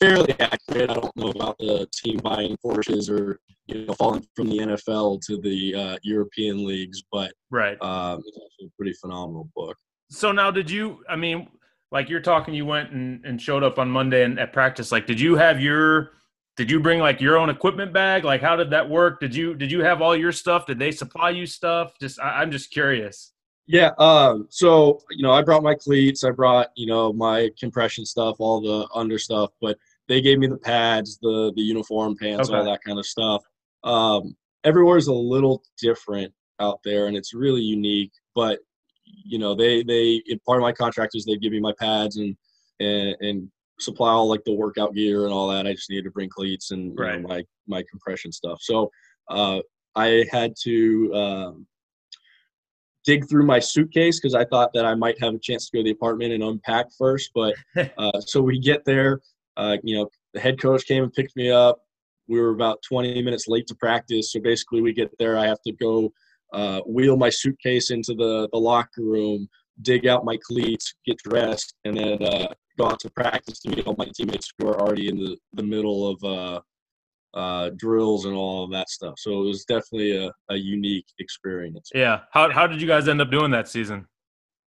fairly 0.00 0.34
accurate. 0.40 0.90
I 0.90 0.94
don't 0.94 1.16
know 1.16 1.30
about 1.30 1.58
the 1.58 1.88
team 1.92 2.18
buying 2.18 2.56
Porsches 2.64 3.11
or 3.11 3.40
you 3.66 3.87
know 3.87 3.94
falling 3.94 4.26
from 4.34 4.49
the 4.49 4.58
NFL 4.58 5.20
to 5.26 5.38
the 5.38 5.75
uh, 5.75 5.99
European 6.02 6.66
leagues, 6.66 7.02
but 7.11 7.32
right, 7.50 7.80
um, 7.82 8.22
it's 8.26 8.37
actually 8.37 8.66
a 8.66 8.76
pretty 8.76 8.92
phenomenal 8.94 9.49
book. 9.54 9.76
So 10.11 10.32
now, 10.32 10.50
did 10.50 10.70
you? 10.70 11.02
I 11.08 11.16
mean, 11.16 11.49
like 11.90 12.08
you're 12.08 12.20
talking, 12.20 12.54
you 12.54 12.66
went 12.66 12.90
and, 12.90 13.25
and 13.25 13.40
showed 13.40 13.62
up 13.62 13.78
on 13.78 13.90
Monday 13.90 14.25
and 14.25 14.38
at 14.38 14.52
practice. 14.52 14.92
Like, 14.92 15.06
did 15.06 15.20
you 15.20 15.37
have 15.37 15.61
your 15.61 16.12
did 16.56 16.70
you 16.70 16.80
bring 16.80 17.00
like 17.00 17.20
your 17.20 17.38
own 17.38 17.49
equipment 17.49 17.92
bag 17.92 18.25
like 18.25 18.40
how 18.40 18.56
did 18.56 18.70
that 18.70 18.88
work 18.88 19.20
did 19.20 19.34
you 19.34 19.54
did 19.54 19.72
you 19.72 19.80
have 19.80 20.02
all 20.02 20.16
your 20.16 20.32
stuff 20.32 20.66
did 20.66 20.78
they 20.78 20.90
supply 20.90 21.30
you 21.30 21.46
stuff 21.46 21.92
just 22.00 22.20
I, 22.20 22.42
am 22.42 22.50
just 22.50 22.70
curious 22.70 23.32
yeah 23.72 23.90
um 23.98 24.46
so 24.50 25.00
you 25.10 25.22
know 25.22 25.32
i 25.32 25.42
brought 25.42 25.62
my 25.62 25.74
cleats 25.74 26.24
i 26.24 26.30
brought 26.30 26.68
you 26.76 26.86
know 26.86 27.12
my 27.12 27.50
compression 27.58 28.04
stuff 28.04 28.36
all 28.38 28.60
the 28.60 28.86
under 28.94 29.18
stuff 29.18 29.50
but 29.60 29.76
they 30.08 30.20
gave 30.20 30.38
me 30.38 30.46
the 30.46 30.58
pads 30.58 31.18
the 31.22 31.52
the 31.56 31.62
uniform 31.62 32.14
pants 32.16 32.48
okay. 32.48 32.58
all 32.58 32.64
that 32.64 32.82
kind 32.84 32.98
of 32.98 33.06
stuff 33.06 33.42
um 33.84 34.36
everywhere's 34.64 35.08
a 35.08 35.12
little 35.12 35.62
different 35.80 36.32
out 36.60 36.80
there 36.84 37.06
and 37.06 37.16
it's 37.16 37.34
really 37.34 37.62
unique 37.62 38.12
but 38.34 38.60
you 39.04 39.38
know 39.38 39.54
they 39.54 39.82
they 39.82 40.22
part 40.46 40.58
of 40.58 40.62
my 40.62 40.72
contract 40.72 41.14
is 41.14 41.24
they 41.24 41.36
give 41.36 41.52
me 41.52 41.60
my 41.60 41.72
pads 41.80 42.18
and 42.18 42.36
and, 42.80 43.16
and 43.20 43.50
supply 43.80 44.10
all 44.10 44.28
like 44.28 44.44
the 44.44 44.54
workout 44.54 44.94
gear 44.94 45.24
and 45.24 45.32
all 45.32 45.48
that. 45.48 45.66
I 45.66 45.72
just 45.72 45.90
needed 45.90 46.04
to 46.04 46.10
bring 46.10 46.28
cleats 46.28 46.70
and 46.70 46.98
right. 46.98 47.20
know, 47.20 47.28
my 47.28 47.44
my 47.66 47.84
compression 47.90 48.32
stuff. 48.32 48.60
So 48.60 48.90
uh, 49.28 49.60
I 49.94 50.24
had 50.30 50.54
to 50.62 51.14
um, 51.14 51.66
dig 53.04 53.28
through 53.28 53.47
my 53.47 53.59
suitcase 53.59 54.21
because 54.21 54.35
I 54.35 54.44
thought 54.44 54.73
that 54.75 54.85
I 54.85 54.94
might 54.94 55.21
have 55.21 55.35
a 55.35 55.38
chance 55.38 55.68
to 55.68 55.76
go 55.76 55.80
to 55.80 55.85
the 55.85 55.90
apartment 55.90 56.32
and 56.32 56.42
unpack 56.42 56.87
first. 56.97 57.30
But 57.35 57.54
uh, 57.99 58.21
so 58.21 58.40
we 58.40 58.59
get 58.59 58.85
there. 58.85 59.21
Uh, 59.56 59.76
you 59.82 59.97
know, 59.97 60.09
the 60.35 60.40
head 60.40 60.61
coach 60.61 60.87
came 60.87 61.02
and 61.02 61.12
picked 61.12 61.37
me 61.37 61.50
up. 61.50 61.80
We 62.28 62.40
were 62.40 62.50
about 62.50 62.80
20 62.88 63.21
minutes 63.23 63.49
late 63.49 63.66
to 63.66 63.75
practice. 63.75 64.32
So 64.32 64.40
basically, 64.40 64.80
we 64.80 64.92
get 64.92 65.11
there. 65.18 65.37
I 65.37 65.47
have 65.47 65.61
to 65.66 65.73
go 65.73 66.12
uh, 66.52 66.80
wheel 66.80 67.16
my 67.16 67.30
suitcase 67.30 67.90
into 67.90 68.14
the, 68.14 68.49
the 68.52 68.59
locker 68.59 69.02
room, 69.02 69.49
dig 69.82 70.06
out 70.06 70.25
my 70.25 70.38
cleats, 70.42 70.94
get 71.06 71.18
dressed, 71.18 71.75
and 71.85 71.97
then 71.97 72.23
uh, 72.23 72.47
go 72.78 72.87
out 72.87 73.00
to 73.00 73.11
practice 73.11 73.61
to 73.61 73.71
meet 73.71 73.87
all 73.87 73.94
my 73.99 74.09
teammates 74.14 74.52
who 74.59 74.68
are 74.68 74.80
already 74.80 75.09
in 75.09 75.16
the, 75.16 75.37
the 75.54 75.62
middle 75.62 76.09
of 76.09 76.62
uh, 77.34 77.70
drills 77.76 78.24
and 78.26 78.34
all 78.34 78.64
of 78.64 78.70
that 78.72 78.88
stuff. 78.88 79.14
So 79.18 79.42
it 79.42 79.46
was 79.46 79.64
definitely 79.64 80.16
a, 80.16 80.30
a 80.50 80.56
unique 80.56 81.06
experience. 81.18 81.90
Yeah. 81.94 82.20
How, 82.32 82.50
how 82.50 82.66
did 82.66 82.80
you 82.80 82.88
guys 82.88 83.08
end 83.08 83.20
up 83.20 83.30
doing 83.30 83.50
that 83.52 83.68
season? 83.68 84.06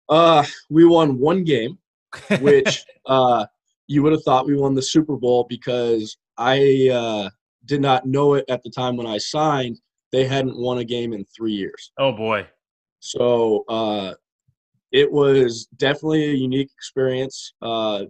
Uh, 0.09 0.45
we 0.69 0.85
won 0.85 1.19
one 1.19 1.43
game, 1.43 1.77
which 2.39 2.83
uh, 3.05 3.45
you 3.87 4.03
would 4.03 4.13
have 4.13 4.23
thought 4.23 4.45
we 4.45 4.55
won 4.55 4.75
the 4.75 4.81
Super 4.81 5.17
Bowl 5.17 5.45
because 5.49 6.17
I 6.37 6.89
uh, 6.93 7.29
did 7.65 7.81
not 7.81 8.05
know 8.05 8.35
it 8.35 8.45
at 8.49 8.63
the 8.63 8.69
time 8.69 8.95
when 8.97 9.07
I 9.07 9.17
signed. 9.17 9.79
They 10.11 10.25
hadn't 10.25 10.57
won 10.57 10.77
a 10.77 10.85
game 10.85 11.13
in 11.13 11.25
three 11.25 11.51
years. 11.51 11.91
Oh 11.99 12.13
boy! 12.13 12.47
So 12.99 13.65
uh, 13.67 14.13
it 14.93 15.11
was 15.11 15.67
definitely 15.75 16.25
a 16.25 16.33
unique 16.33 16.71
experience. 16.71 17.53
Uh, 17.61 18.05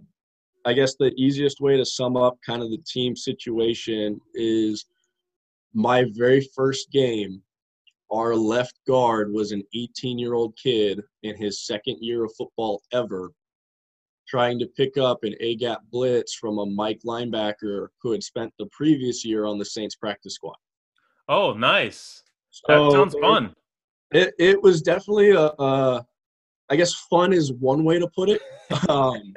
I 0.68 0.74
guess 0.74 0.96
the 0.96 1.14
easiest 1.16 1.62
way 1.62 1.78
to 1.78 1.84
sum 1.86 2.14
up 2.14 2.36
kind 2.44 2.62
of 2.62 2.70
the 2.70 2.82
team 2.86 3.16
situation 3.16 4.20
is 4.34 4.84
my 5.72 6.04
very 6.12 6.46
first 6.54 6.90
game. 6.92 7.40
Our 8.12 8.34
left 8.34 8.78
guard 8.86 9.32
was 9.32 9.50
an 9.52 9.62
18 9.74 10.18
year 10.18 10.34
old 10.34 10.54
kid 10.62 11.00
in 11.22 11.36
his 11.36 11.64
second 11.64 11.96
year 12.02 12.22
of 12.24 12.32
football 12.36 12.82
ever, 12.92 13.32
trying 14.28 14.58
to 14.58 14.66
pick 14.76 14.98
up 14.98 15.24
an 15.24 15.34
A 15.40 15.56
gap 15.56 15.80
blitz 15.90 16.34
from 16.34 16.58
a 16.58 16.66
Mike 16.66 17.00
linebacker 17.02 17.88
who 18.02 18.12
had 18.12 18.22
spent 18.22 18.52
the 18.58 18.66
previous 18.70 19.24
year 19.24 19.46
on 19.46 19.56
the 19.56 19.64
Saints 19.64 19.96
practice 19.96 20.34
squad. 20.34 20.56
Oh, 21.30 21.54
nice. 21.54 22.22
So 22.50 22.90
that 22.90 22.92
sounds 22.92 23.16
fun. 23.22 23.54
It 24.10 24.34
it 24.38 24.62
was 24.62 24.82
definitely 24.82 25.30
a, 25.30 25.46
a 25.58 26.06
I 26.68 26.76
guess 26.76 26.92
fun 26.92 27.32
is 27.32 27.54
one 27.54 27.84
way 27.84 27.98
to 27.98 28.08
put 28.14 28.28
it. 28.28 28.42
Um, 28.90 29.32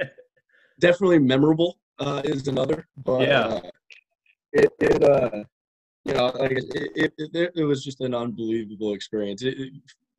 definitely 0.82 1.20
memorable 1.20 1.78
uh, 2.00 2.22
is 2.26 2.48
another. 2.48 2.88
But, 2.98 3.22
yeah. 3.22 3.46
Uh, 3.46 3.62
it 4.54 4.70
it 4.82 5.04
uh 5.04 5.44
you 6.04 6.14
know 6.14 6.26
like 6.38 6.52
it 6.52 6.66
it, 6.96 7.14
it, 7.18 7.52
it 7.56 7.64
was 7.64 7.84
just 7.86 8.02
an 8.02 8.14
unbelievable 8.14 8.94
experience. 8.94 9.44
It, 9.44 9.58
it, 9.58 9.74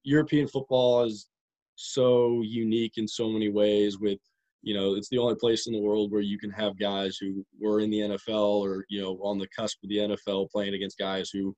European 0.04 0.48
football 0.48 1.04
is 1.04 1.28
so 1.76 2.42
unique 2.42 2.94
in 2.96 3.06
so 3.06 3.28
many 3.28 3.50
ways. 3.50 3.98
With 3.98 4.18
you 4.62 4.74
know, 4.74 4.94
it's 4.94 5.08
the 5.08 5.18
only 5.18 5.34
place 5.34 5.66
in 5.66 5.72
the 5.72 5.80
world 5.80 6.12
where 6.12 6.22
you 6.22 6.38
can 6.38 6.50
have 6.50 6.78
guys 6.78 7.18
who 7.18 7.44
were 7.60 7.80
in 7.80 7.90
the 7.90 8.00
NFL 8.00 8.62
or 8.62 8.86
you 8.88 9.02
know 9.02 9.18
on 9.22 9.38
the 9.38 9.48
cusp 9.48 9.82
of 9.82 9.90
the 9.90 9.98
NFL 9.98 10.50
playing 10.50 10.74
against 10.74 10.98
guys 10.98 11.30
who, 11.30 11.54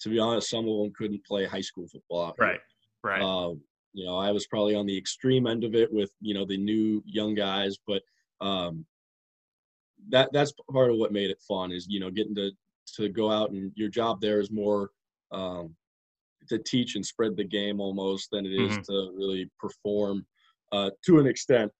to 0.00 0.08
be 0.08 0.18
honest, 0.18 0.48
some 0.48 0.68
of 0.68 0.78
them 0.78 0.92
couldn't 0.96 1.24
play 1.26 1.44
high 1.44 1.60
school 1.60 1.86
football. 1.88 2.34
Right. 2.38 2.60
Right. 3.02 3.20
Um, 3.20 3.60
you 3.92 4.06
know, 4.06 4.16
I 4.16 4.32
was 4.32 4.46
probably 4.46 4.74
on 4.74 4.86
the 4.86 4.96
extreme 4.96 5.46
end 5.46 5.62
of 5.62 5.74
it 5.74 5.92
with 5.92 6.10
you 6.20 6.32
know 6.32 6.46
the 6.46 6.56
new 6.56 7.02
young 7.06 7.34
guys, 7.34 7.76
but 7.86 8.02
um, 8.44 8.84
that 10.10 10.28
that's 10.32 10.52
part 10.70 10.90
of 10.90 10.96
what 10.96 11.12
made 11.12 11.30
it 11.30 11.40
fun 11.48 11.72
is 11.72 11.86
you 11.88 11.98
know 12.00 12.10
getting 12.10 12.34
to 12.34 12.50
to 12.96 13.08
go 13.08 13.30
out 13.30 13.50
and 13.50 13.72
your 13.74 13.88
job 13.88 14.20
there 14.20 14.38
is 14.40 14.50
more 14.50 14.90
um, 15.32 15.74
to 16.48 16.58
teach 16.58 16.94
and 16.96 17.04
spread 17.06 17.36
the 17.36 17.44
game 17.44 17.80
almost 17.80 18.30
than 18.30 18.44
it 18.44 18.52
is 18.52 18.76
Mhm. 18.76 18.84
to 18.84 19.12
really 19.16 19.50
perform 19.58 20.26
uh, 20.72 20.90
to 21.06 21.18
an 21.18 21.26
extent. 21.26 21.72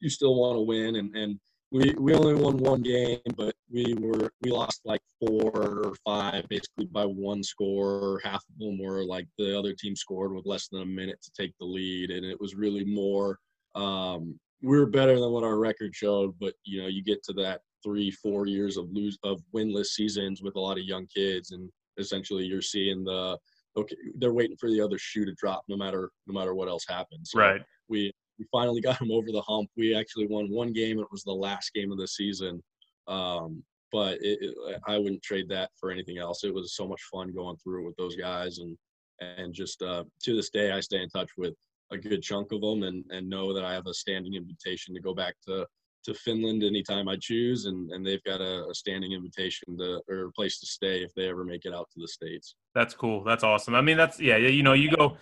You 0.00 0.10
still 0.10 0.34
want 0.36 0.56
to 0.56 0.60
win, 0.60 0.96
and 0.96 1.14
and 1.16 1.40
we 1.72 1.94
we 1.98 2.14
only 2.14 2.34
won 2.34 2.56
one 2.58 2.82
game, 2.82 3.20
but 3.36 3.54
we 3.70 3.94
were 3.94 4.30
we 4.42 4.50
lost 4.50 4.80
like 4.84 5.00
four 5.20 5.50
or 5.86 5.94
five 6.04 6.48
basically 6.48 6.86
by 6.86 7.04
one 7.04 7.42
score. 7.42 8.20
Half 8.22 8.44
of 8.50 8.58
them 8.58 8.78
were 8.78 9.04
like 9.04 9.26
the 9.38 9.58
other 9.58 9.72
team 9.72 9.96
scored 9.96 10.34
with 10.34 10.46
less 10.46 10.68
than 10.68 10.82
a 10.82 10.86
minute 10.86 11.20
to 11.22 11.30
take 11.32 11.52
the 11.58 11.64
lead, 11.66 12.10
and 12.10 12.24
it 12.24 12.38
was 12.40 12.54
really 12.54 12.84
more. 12.84 13.38
Um, 13.74 14.38
we 14.62 14.78
were 14.78 14.86
better 14.86 15.18
than 15.18 15.30
what 15.30 15.44
our 15.44 15.58
record 15.58 15.94
showed, 15.94 16.34
but 16.40 16.54
you 16.64 16.80
know 16.80 16.88
you 16.88 17.02
get 17.02 17.22
to 17.24 17.32
that 17.34 17.60
three 17.82 18.10
four 18.10 18.46
years 18.46 18.76
of 18.76 18.90
lose 18.92 19.18
of 19.24 19.40
winless 19.54 19.86
seasons 19.86 20.42
with 20.42 20.56
a 20.56 20.60
lot 20.60 20.78
of 20.78 20.84
young 20.84 21.06
kids, 21.06 21.50
and 21.50 21.70
essentially 21.98 22.44
you're 22.44 22.62
seeing 22.62 23.04
the 23.04 23.38
okay 23.76 23.96
they're 24.16 24.32
waiting 24.32 24.56
for 24.56 24.70
the 24.70 24.80
other 24.80 24.98
shoe 24.98 25.24
to 25.24 25.34
drop 25.34 25.62
no 25.68 25.76
matter 25.76 26.10
no 26.26 26.38
matter 26.38 26.54
what 26.54 26.68
else 26.68 26.84
happens. 26.88 27.30
So 27.30 27.40
right. 27.40 27.62
we 27.88 28.12
we 28.38 28.46
finally 28.52 28.80
got 28.88 29.00
him 29.00 29.10
over 29.10 29.32
the 29.32 29.42
hump. 29.42 29.68
We 29.76 29.94
actually 29.94 30.26
won 30.26 30.50
one 30.50 30.72
game. 30.72 30.98
It 30.98 31.10
was 31.10 31.24
the 31.24 31.32
last 31.32 31.72
game 31.74 31.92
of 31.92 31.98
the 31.98 32.08
season, 32.08 32.62
um, 33.08 33.62
but 33.90 34.14
it, 34.22 34.38
it, 34.40 34.80
I 34.86 34.98
wouldn't 34.98 35.22
trade 35.22 35.48
that 35.50 35.70
for 35.78 35.90
anything 35.90 36.18
else. 36.18 36.44
It 36.44 36.54
was 36.54 36.76
so 36.76 36.86
much 36.86 37.02
fun 37.12 37.32
going 37.34 37.56
through 37.56 37.82
it 37.82 37.86
with 37.86 37.96
those 37.96 38.16
guys, 38.16 38.58
and 38.58 38.76
and 39.20 39.52
just 39.52 39.82
uh, 39.82 40.04
to 40.22 40.36
this 40.36 40.50
day, 40.50 40.72
I 40.72 40.80
stay 40.80 41.02
in 41.02 41.08
touch 41.08 41.30
with 41.36 41.54
a 41.90 41.98
good 41.98 42.22
chunk 42.22 42.52
of 42.52 42.60
them, 42.60 42.82
and 42.82 43.04
and 43.10 43.28
know 43.28 43.52
that 43.52 43.64
I 43.64 43.72
have 43.72 43.86
a 43.86 43.94
standing 43.94 44.34
invitation 44.34 44.94
to 44.94 45.00
go 45.00 45.14
back 45.14 45.34
to 45.46 45.66
to 46.04 46.14
Finland 46.14 46.64
anytime 46.64 47.08
I 47.08 47.16
choose, 47.16 47.66
and 47.66 47.90
and 47.92 48.04
they've 48.06 48.22
got 48.24 48.40
a, 48.40 48.66
a 48.68 48.74
standing 48.74 49.12
invitation 49.12 49.76
to 49.78 50.02
or 50.08 50.26
a 50.26 50.32
place 50.32 50.58
to 50.60 50.66
stay 50.66 51.02
if 51.02 51.14
they 51.14 51.28
ever 51.28 51.44
make 51.44 51.64
it 51.64 51.74
out 51.74 51.88
to 51.94 52.00
the 52.00 52.08
states. 52.08 52.56
That's 52.74 52.94
cool. 52.94 53.24
That's 53.24 53.44
awesome. 53.44 53.74
I 53.74 53.80
mean, 53.80 53.96
that's 53.96 54.20
yeah. 54.20 54.36
yeah, 54.36 54.48
You 54.48 54.62
know, 54.62 54.72
you 54.72 54.90
go 54.96 55.16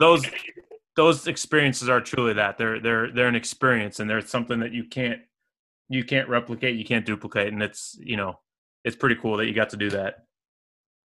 those 0.00 0.24
those 0.96 1.26
experiences 1.26 1.88
are 1.88 2.00
truly 2.00 2.34
that 2.34 2.58
they're 2.58 2.80
they're 2.80 3.10
they're 3.10 3.28
an 3.28 3.34
experience, 3.34 4.00
and 4.00 4.08
they're 4.08 4.20
something 4.20 4.60
that 4.60 4.72
you 4.72 4.84
can't 4.84 5.20
you 5.88 6.04
can't 6.04 6.28
replicate, 6.28 6.76
you 6.76 6.84
can't 6.84 7.06
duplicate, 7.06 7.52
and 7.52 7.62
it's 7.62 7.96
you 8.00 8.16
know 8.16 8.38
it's 8.84 8.96
pretty 8.96 9.16
cool 9.16 9.36
that 9.36 9.46
you 9.46 9.54
got 9.54 9.70
to 9.70 9.76
do 9.76 9.90
that. 9.90 10.24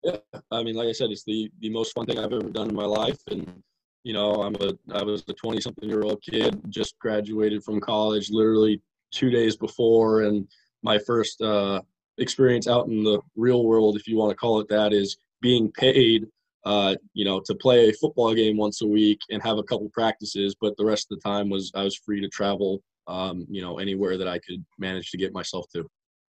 Yeah, 0.02 0.16
I 0.50 0.62
mean, 0.62 0.74
like 0.74 0.88
I 0.88 0.92
said, 0.92 1.10
it's 1.10 1.24
the 1.24 1.50
the 1.60 1.70
most 1.70 1.92
fun 1.92 2.06
thing 2.06 2.18
I've 2.18 2.32
ever 2.32 2.50
done 2.50 2.70
in 2.70 2.74
my 2.74 2.84
life, 2.84 3.20
and 3.28 3.62
you 4.04 4.12
know, 4.12 4.42
I'm 4.42 4.54
a 4.56 4.72
I 4.92 5.02
was 5.02 5.24
a 5.28 5.32
20 5.32 5.60
something 5.60 5.88
year 5.88 6.02
old 6.02 6.22
kid, 6.22 6.60
just 6.68 6.98
graduated 6.98 7.62
from 7.62 7.80
college, 7.80 8.30
literally 8.30 8.80
two 9.12 9.30
days 9.30 9.56
before, 9.56 10.22
and 10.22 10.48
my 10.82 10.98
first 10.98 11.40
uh, 11.40 11.80
experience 12.18 12.66
out 12.66 12.88
in 12.88 13.04
the 13.04 13.20
real 13.36 13.64
world, 13.64 13.96
if 13.96 14.06
you 14.08 14.16
want 14.16 14.30
to 14.30 14.36
call 14.36 14.60
it 14.60 14.68
that, 14.68 14.92
is 14.92 15.16
being 15.40 15.70
paid. 15.72 16.26
Uh, 16.64 16.94
you 17.12 17.24
know, 17.24 17.40
to 17.40 17.56
play 17.56 17.88
a 17.88 17.92
football 17.94 18.32
game 18.32 18.56
once 18.56 18.82
a 18.82 18.86
week 18.86 19.18
and 19.30 19.42
have 19.42 19.58
a 19.58 19.64
couple 19.64 19.88
practices, 19.92 20.54
but 20.60 20.76
the 20.76 20.84
rest 20.84 21.10
of 21.10 21.18
the 21.18 21.28
time 21.28 21.50
was 21.50 21.72
I 21.74 21.82
was 21.82 21.96
free 21.96 22.20
to 22.20 22.28
travel. 22.28 22.80
Um, 23.08 23.44
you 23.50 23.60
know, 23.60 23.80
anywhere 23.80 24.16
that 24.16 24.28
I 24.28 24.38
could 24.38 24.64
manage 24.78 25.10
to 25.10 25.18
get 25.18 25.34
myself 25.34 25.66
to. 25.74 25.80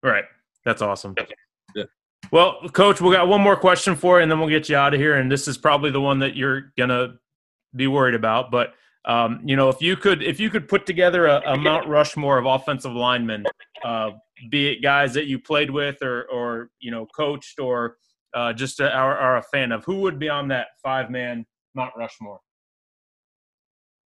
All 0.03 0.09
right, 0.09 0.23
That's 0.65 0.81
awesome. 0.81 1.13
Yeah. 1.75 1.83
Well, 2.31 2.67
coach, 2.69 2.99
we 2.99 3.11
got 3.11 3.27
one 3.27 3.41
more 3.41 3.55
question 3.55 3.95
for 3.95 4.17
you, 4.17 4.23
and 4.23 4.31
then 4.31 4.39
we'll 4.39 4.49
get 4.49 4.69
you 4.69 4.75
out 4.75 4.95
of 4.95 4.99
here. 4.99 5.17
And 5.17 5.31
this 5.31 5.47
is 5.47 5.55
probably 5.55 5.91
the 5.91 6.01
one 6.01 6.17
that 6.19 6.35
you're 6.35 6.73
gonna 6.75 7.19
be 7.75 7.87
worried 7.87 8.15
about. 8.15 8.51
But 8.51 8.73
um, 9.05 9.41
you 9.43 9.55
know, 9.55 9.69
if 9.69 9.81
you 9.81 9.95
could, 9.97 10.23
if 10.23 10.39
you 10.39 10.49
could 10.49 10.67
put 10.67 10.85
together 10.85 11.27
a, 11.27 11.41
a 11.45 11.57
Mount 11.57 11.87
Rushmore 11.87 12.37
of 12.37 12.45
offensive 12.45 12.93
linemen, 12.93 13.45
uh, 13.83 14.11
be 14.49 14.69
it 14.69 14.81
guys 14.81 15.13
that 15.13 15.25
you 15.25 15.39
played 15.39 15.69
with, 15.69 16.01
or 16.01 16.23
or 16.25 16.69
you 16.79 16.91
know, 16.91 17.05
coached, 17.15 17.59
or 17.59 17.97
uh, 18.33 18.53
just 18.53 18.79
a, 18.79 18.89
are, 18.89 19.17
are 19.17 19.37
a 19.37 19.43
fan 19.43 19.71
of, 19.71 19.83
who 19.85 19.97
would 19.97 20.19
be 20.19 20.29
on 20.29 20.47
that 20.49 20.67
five 20.81 21.09
man 21.09 21.45
Mount 21.75 21.93
Rushmore? 21.97 22.39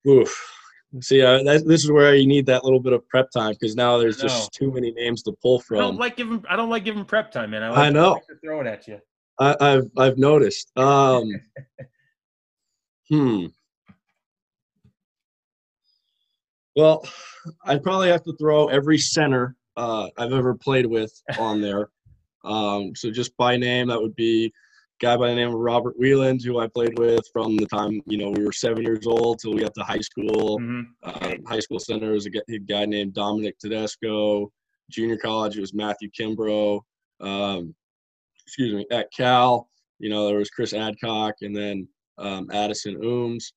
Oof. 0.07 0.53
See, 1.01 1.21
uh, 1.21 1.43
that, 1.43 1.67
this 1.67 1.83
is 1.83 1.91
where 1.91 2.15
you 2.15 2.25
need 2.25 2.45
that 2.45 2.63
little 2.63 2.79
bit 2.79 2.93
of 2.93 3.07
prep 3.09 3.29
time 3.31 3.53
because 3.59 3.75
now 3.75 3.97
there's 3.97 4.17
just 4.17 4.53
too 4.53 4.71
many 4.71 4.91
names 4.93 5.21
to 5.23 5.33
pull 5.41 5.61
I 5.71 5.75
don't 5.75 5.91
from. 5.91 5.97
like 5.97 6.15
giving. 6.15 6.43
I 6.49 6.55
don't 6.55 6.69
like 6.69 6.85
giving 6.85 7.03
prep 7.03 7.31
time, 7.31 7.51
man. 7.51 7.61
I, 7.61 7.69
like 7.69 7.77
I 7.77 7.89
know. 7.89 8.15
to 8.15 8.35
throw 8.43 8.61
it 8.61 8.67
at 8.67 8.87
you. 8.87 8.99
I, 9.39 9.55
I've 9.59 9.89
I've 9.97 10.17
noticed. 10.17 10.71
Um, 10.77 11.29
hmm. 13.09 13.45
Well, 16.77 17.03
I'd 17.65 17.83
probably 17.83 18.09
have 18.09 18.23
to 18.23 18.35
throw 18.37 18.67
every 18.67 18.97
center 18.99 19.55
uh, 19.75 20.09
I've 20.17 20.31
ever 20.31 20.53
played 20.55 20.85
with 20.85 21.11
on 21.37 21.59
there. 21.59 21.89
Um, 22.43 22.95
so 22.95 23.11
just 23.11 23.35
by 23.35 23.57
name, 23.57 23.87
that 23.87 24.01
would 24.01 24.15
be 24.15 24.45
a 24.45 24.51
guy 25.01 25.17
by 25.17 25.29
the 25.29 25.35
name 25.35 25.49
of 25.49 25.55
Robert 25.55 25.99
Wheeland, 25.99 26.41
who 26.45 26.59
I 26.59 26.67
played 26.67 26.97
with 26.97 27.27
from 27.33 27.57
the 27.57 27.65
time 27.65 27.99
you 28.05 28.17
know 28.17 28.29
we 28.29 28.45
were 28.45 28.53
seven 28.53 28.83
years 28.83 29.05
old 29.05 29.39
till 29.39 29.53
we 29.53 29.61
got 29.61 29.73
to 29.73 29.83
high 29.83 29.99
school. 29.99 30.57
hmm 30.59 30.81
Uh, 31.03 31.35
high 31.45 31.59
school 31.59 31.79
center 31.79 32.11
was 32.11 32.25
a 32.25 32.29
a 32.49 32.59
guy 32.59 32.85
named 32.85 33.15
Dominic 33.15 33.57
Tedesco. 33.59 34.49
Junior 34.89 35.17
college 35.17 35.57
it 35.57 35.61
was 35.61 35.73
Matthew 35.73 36.09
Kimbrough. 36.17 36.79
Um, 37.19 37.75
excuse 38.45 38.73
me, 38.73 38.85
at 38.91 39.11
Cal, 39.11 39.69
you 39.99 40.09
know 40.09 40.27
there 40.27 40.37
was 40.37 40.49
Chris 40.49 40.71
Adcock 40.71 41.35
and 41.41 41.53
then 41.53 41.85
um, 42.17 42.49
Addison 42.53 42.95
Ooms, 43.01 43.51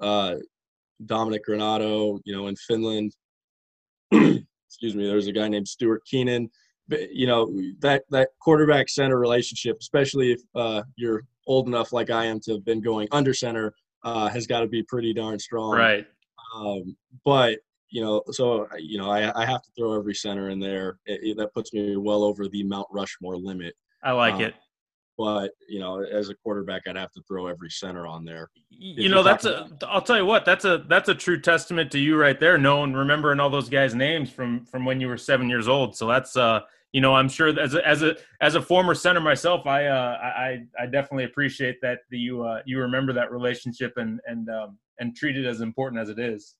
uh, 0.00 0.36
Dominic 1.04 1.42
Granato. 1.48 2.18
You 2.24 2.34
know 2.34 2.46
in 2.48 2.56
Finland. 2.56 3.12
excuse 4.12 4.94
me, 4.94 5.06
There's 5.06 5.26
a 5.26 5.32
guy 5.32 5.48
named 5.48 5.68
Stuart 5.68 6.02
Keenan. 6.06 6.50
But, 6.88 7.12
you 7.12 7.26
know 7.26 7.52
that 7.80 8.04
that 8.10 8.28
quarterback 8.40 8.88
center 8.88 9.18
relationship, 9.18 9.76
especially 9.80 10.32
if 10.32 10.40
uh, 10.54 10.82
you're 10.94 11.24
old 11.48 11.66
enough 11.66 11.92
like 11.92 12.10
I 12.10 12.26
am 12.26 12.38
to 12.40 12.52
have 12.52 12.64
been 12.64 12.80
going 12.80 13.08
under 13.10 13.34
center, 13.34 13.74
uh, 14.04 14.28
has 14.28 14.46
got 14.46 14.60
to 14.60 14.68
be 14.68 14.84
pretty 14.84 15.12
darn 15.12 15.38
strong. 15.40 15.72
Right. 15.72 16.06
Um, 16.54 16.96
but 17.24 17.58
you 17.90 18.02
know, 18.02 18.22
so 18.30 18.68
you 18.78 18.98
know, 18.98 19.10
I, 19.10 19.32
I 19.40 19.44
have 19.46 19.62
to 19.62 19.70
throw 19.76 19.98
every 19.98 20.14
center 20.14 20.50
in 20.50 20.60
there. 20.60 20.98
It, 21.06 21.20
it- 21.24 21.36
that 21.38 21.52
puts 21.54 21.72
me 21.72 21.96
well 21.96 22.22
over 22.22 22.46
the 22.46 22.62
Mount 22.62 22.86
Rushmore 22.92 23.36
limit. 23.36 23.74
I 24.04 24.12
like 24.12 24.34
Um, 24.34 24.42
it. 24.42 24.54
But 25.18 25.52
you 25.68 25.80
know, 25.80 26.02
as 26.02 26.28
a 26.28 26.34
quarterback, 26.34 26.82
I'd 26.86 26.96
have 26.96 27.12
to 27.12 27.22
throw 27.26 27.46
every 27.46 27.70
center 27.70 28.06
on 28.06 28.24
there. 28.24 28.50
you 28.70 29.08
know 29.08 29.22
that's 29.22 29.44
a 29.46 29.68
i'll 29.88 30.02
tell 30.02 30.16
you 30.18 30.26
what 30.26 30.44
that's 30.44 30.64
a 30.64 30.84
that's 30.88 31.08
a 31.08 31.14
true 31.14 31.40
testament 31.40 31.90
to 31.90 31.98
you 31.98 32.16
right 32.16 32.38
there 32.40 32.58
knowing 32.58 32.92
remembering 32.92 33.40
all 33.40 33.48
those 33.48 33.68
guys 33.70 33.94
names 33.94 34.28
from 34.30 34.64
from 34.66 34.84
when 34.84 35.00
you 35.00 35.08
were 35.08 35.16
seven 35.16 35.48
years 35.48 35.66
old 35.68 35.96
so 35.96 36.06
that's 36.06 36.36
uh 36.36 36.60
you 36.92 37.00
know 37.00 37.14
i'm 37.14 37.28
sure 37.28 37.48
as 37.58 37.74
a 37.74 37.88
as 37.88 38.02
a 38.02 38.16
as 38.42 38.54
a 38.54 38.60
former 38.60 38.94
center 38.94 39.20
myself 39.20 39.66
i 39.66 39.86
uh 39.86 40.18
i 40.20 40.58
i 40.78 40.84
definitely 40.84 41.24
appreciate 41.24 41.76
that 41.80 42.00
you 42.10 42.42
uh 42.44 42.60
you 42.66 42.78
remember 42.78 43.12
that 43.14 43.30
relationship 43.32 43.92
and 43.96 44.20
and 44.26 44.50
um 44.50 44.76
and 44.98 45.16
treat 45.16 45.36
it 45.36 45.46
as 45.46 45.60
important 45.62 46.00
as 46.02 46.08
it 46.10 46.18
is 46.18 46.56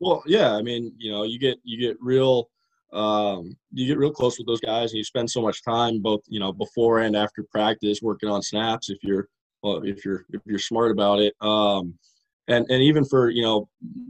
Well, 0.00 0.22
yeah, 0.26 0.52
I 0.54 0.60
mean, 0.62 0.92
you 0.98 1.10
know, 1.12 1.22
you 1.24 1.38
get 1.38 1.56
you 1.64 1.78
get 1.78 1.96
real 2.00 2.50
um, 2.96 3.56
you 3.72 3.86
get 3.86 3.98
real 3.98 4.10
close 4.10 4.38
with 4.38 4.46
those 4.46 4.60
guys, 4.60 4.90
and 4.90 4.98
you 4.98 5.04
spend 5.04 5.30
so 5.30 5.42
much 5.42 5.62
time 5.62 6.00
both 6.00 6.20
you 6.26 6.40
know 6.40 6.52
before 6.52 7.00
and 7.00 7.16
after 7.16 7.44
practice 7.50 8.00
working 8.02 8.28
on 8.28 8.42
snaps. 8.42 8.90
If 8.90 8.98
you're 9.02 9.28
well, 9.62 9.82
if 9.84 10.04
you're 10.04 10.24
if 10.32 10.40
you're 10.46 10.58
smart 10.58 10.90
about 10.90 11.20
it, 11.20 11.34
um, 11.40 11.94
and 12.48 12.66
and 12.70 12.82
even 12.82 13.04
for 13.04 13.30
you 13.30 13.42
know, 13.42 13.68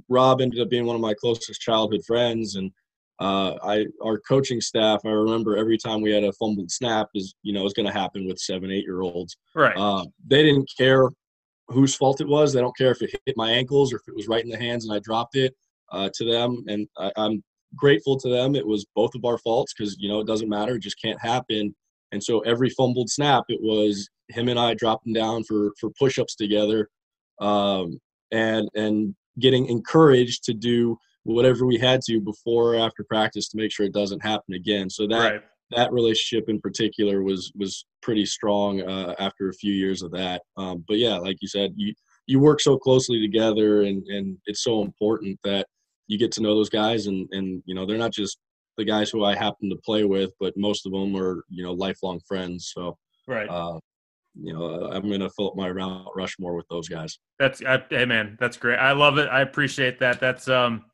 Rob 0.09 0.41
ended 0.41 0.61
up 0.61 0.71
being 0.71 0.87
one 0.87 0.97
of 0.97 1.03
my 1.03 1.15
closest 1.15 1.61
childhood 1.61 2.03
friends, 2.07 2.55
and 2.55 2.71
uh, 3.19 3.55
I 3.63 3.87
our 4.05 4.19
coaching 4.21 4.61
staff. 4.61 5.01
I 5.05 5.11
remember 5.11 5.57
every 5.57 5.79
time 5.79 6.01
we 6.01 6.13
had 6.13 6.25
a 6.25 6.33
fumbled 6.35 6.71
snap 6.71 7.09
is 7.15 7.35
you 7.43 7.53
know 7.53 7.67
is 7.67 7.73
going 7.73 7.87
to 7.87 7.93
happen 7.93 8.27
with 8.27 8.39
seven 8.39 8.71
eight 8.71 8.85
year 8.85 9.01
olds. 9.01 9.37
right 9.55 9.77
Uh, 9.77 10.05
they 10.27 10.43
didn't 10.43 10.71
care 10.79 11.09
whose 11.69 11.95
fault 11.95 12.21
it 12.21 12.29
was. 12.29 12.53
They 12.53 12.61
don't 12.61 12.77
care 12.77 12.93
if 12.93 13.03
it 13.03 13.11
hit 13.27 13.37
my 13.37 13.51
ankles 13.51 13.93
or 13.93 13.97
if 13.97 14.03
it 14.07 14.15
was 14.15 14.29
right 14.29 14.45
in 14.45 14.51
the 14.51 14.59
hands 14.59 14.85
and 14.85 14.95
I 14.95 15.01
dropped 15.01 15.37
it 15.37 15.55
uh, 15.91 16.09
to 16.15 16.25
them. 16.25 16.65
And 16.69 16.87
I, 16.97 17.11
I'm 17.17 17.43
grateful 17.75 18.19
to 18.19 18.29
them. 18.29 18.55
It 18.55 18.67
was 18.67 18.87
both 18.95 19.15
of 19.15 19.25
our 19.25 19.39
faults 19.39 19.75
because, 19.77 19.97
you 19.99 20.09
know, 20.09 20.21
it 20.21 20.27
doesn't 20.27 20.49
matter. 20.49 20.77
It 20.77 20.83
just 20.83 21.01
can't 21.03 21.21
happen. 21.21 21.75
And 22.13 22.23
so 22.23 22.41
every 22.41 22.71
fumbled 22.71 23.11
snap, 23.11 23.45
it 23.49 23.61
was 23.61 24.09
him 24.29 24.49
and 24.49 24.59
I 24.59 24.75
dropping 24.75 25.13
down 25.13 25.45
for 25.45 25.73
for 25.81 25.91
push-ups 25.99 26.37
together, 26.37 26.89
um, 27.41 27.99
and 28.33 28.69
and 28.75 29.15
getting 29.41 29.67
encouraged 29.67 30.45
to 30.45 30.55
do 30.55 30.97
whatever 31.25 31.67
we 31.67 31.77
had 31.79 32.01
to 32.03 32.21
before 32.21 32.75
or 32.75 32.79
after 32.79 33.05
practice 33.05 33.49
to 33.49 33.57
make 33.57 33.73
sure 33.73 33.85
it 33.85 33.93
doesn't 33.93 34.23
happen 34.23 34.55
again. 34.55 34.89
So 34.89 35.07
that 35.09 35.33
right. 35.33 35.41
that 35.73 35.93
relationship 35.93 36.49
in 36.49 36.61
particular 36.61 37.23
was 37.23 37.53
was 37.57 37.85
pretty 38.03 38.25
strong 38.25 38.83
uh, 38.83 39.15
after 39.19 39.49
a 39.49 39.55
few 39.55 39.73
years 39.73 40.03
of 40.03 40.13
that. 40.13 40.43
Um, 40.57 40.85
but 40.87 40.99
yeah, 40.99 41.17
like 41.17 41.39
you 41.41 41.49
said, 41.49 41.73
you 41.77 41.93
you 42.27 42.39
work 42.39 42.61
so 42.61 42.79
closely 42.79 43.21
together, 43.21 43.83
and 43.83 44.07
and 44.07 44.39
it's 44.47 44.63
so 44.63 44.83
important 44.83 45.39
that 45.45 45.67
you 46.07 46.19
get 46.19 46.33
to 46.33 46.43
know 46.43 46.55
those 46.55 46.71
guys, 46.71 47.07
and 47.07 47.29
and 47.33 47.63
you 47.67 47.75
know 47.75 47.87
they're 47.87 47.99
not 47.99 48.13
just 48.13 48.39
the 48.77 48.85
guys 48.85 49.11
who 49.11 49.25
I 49.25 49.35
happen 49.35 49.71
to 49.71 49.77
play 49.85 50.05
with, 50.05 50.31
but 50.39 50.57
most 50.57 50.87
of 50.87 50.93
them 50.93 51.17
are 51.17 51.45
you 51.49 51.63
know 51.63 51.73
lifelong 51.73 52.21
friends. 52.27 52.73
So 52.75 52.97
right. 53.27 53.49
Uh, 53.49 53.79
you 54.39 54.53
know, 54.53 54.91
I'm 54.93 55.09
going 55.09 55.21
to 55.21 55.31
fill 55.31 55.49
up 55.49 55.57
my 55.57 55.73
Mount 55.73 56.09
Rushmore 56.15 56.55
with 56.55 56.67
those 56.69 56.89
guys. 56.89 57.19
That's 57.39 57.63
I, 57.65 57.83
hey 57.89 58.05
man, 58.05 58.37
that's 58.39 58.59
great. 58.59 58.77
I 58.77 58.93
love 58.93 59.17
it. 59.19 59.29
I 59.29 59.41
appreciate 59.41 59.99
that. 60.01 60.21
That's 60.21 60.47
um, 60.49 60.85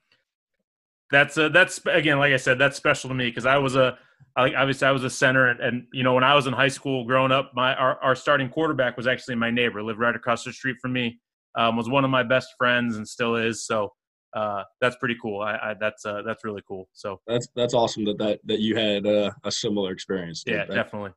that's 1.11 1.37
uh, 1.37 1.49
that's 1.49 1.81
again, 1.87 2.19
like 2.19 2.33
I 2.33 2.37
said, 2.37 2.59
that's 2.59 2.77
special 2.77 3.09
to 3.09 3.15
me 3.15 3.29
because 3.29 3.47
I 3.47 3.59
was 3.59 3.75
a 3.75 3.99
obviously 4.37 4.87
I 4.87 4.93
was 4.93 5.05
a 5.05 5.11
center, 5.11 5.49
and, 5.49 5.61
and, 5.61 5.87
you 5.93 6.03
know 6.03 6.15
when 6.15 6.25
I 6.25 6.35
was 6.35 6.47
in 6.47 6.53
high 6.53 6.69
school 6.69 7.05
growing 7.05 7.33
up, 7.33 7.53
my 7.55 7.75
our, 7.75 8.03
our 8.03 8.15
starting 8.15 8.49
quarterback 8.49 8.97
was 8.97 9.07
actually 9.07 9.35
my 9.35 9.51
neighbor, 9.51 9.83
lived 9.83 9.99
right 9.99 10.15
across 10.15 10.45
the 10.45 10.53
street 10.53 10.77
from 10.81 10.93
me, 10.93 11.21
um, 11.57 11.77
was 11.77 11.89
one 11.89 12.05
of 12.05 12.11
my 12.11 12.23
best 12.23 12.49
friends, 12.57 12.97
and 12.97 13.07
still 13.07 13.37
is. 13.37 13.67
So 13.67 13.93
uh, 14.35 14.65
that's 14.81 14.97
pretty 14.97 15.17
cool. 15.21 15.41
I, 15.41 15.53
I 15.63 15.75
that's 15.79 16.05
uh, 16.07 16.23
that's 16.23 16.45
really 16.45 16.63
cool. 16.67 16.89
So 16.93 17.21
that's 17.27 17.49
that's 17.55 17.75
awesome 17.75 18.05
that 18.07 18.19
that 18.19 18.41
that 18.45 18.61
you 18.61 18.77
had 18.77 19.07
uh, 19.07 19.31
a 19.45 19.53
similar 19.53 19.93
experience. 19.93 20.45
Yeah, 20.47 20.65
that. 20.65 20.75
definitely. 20.75 21.13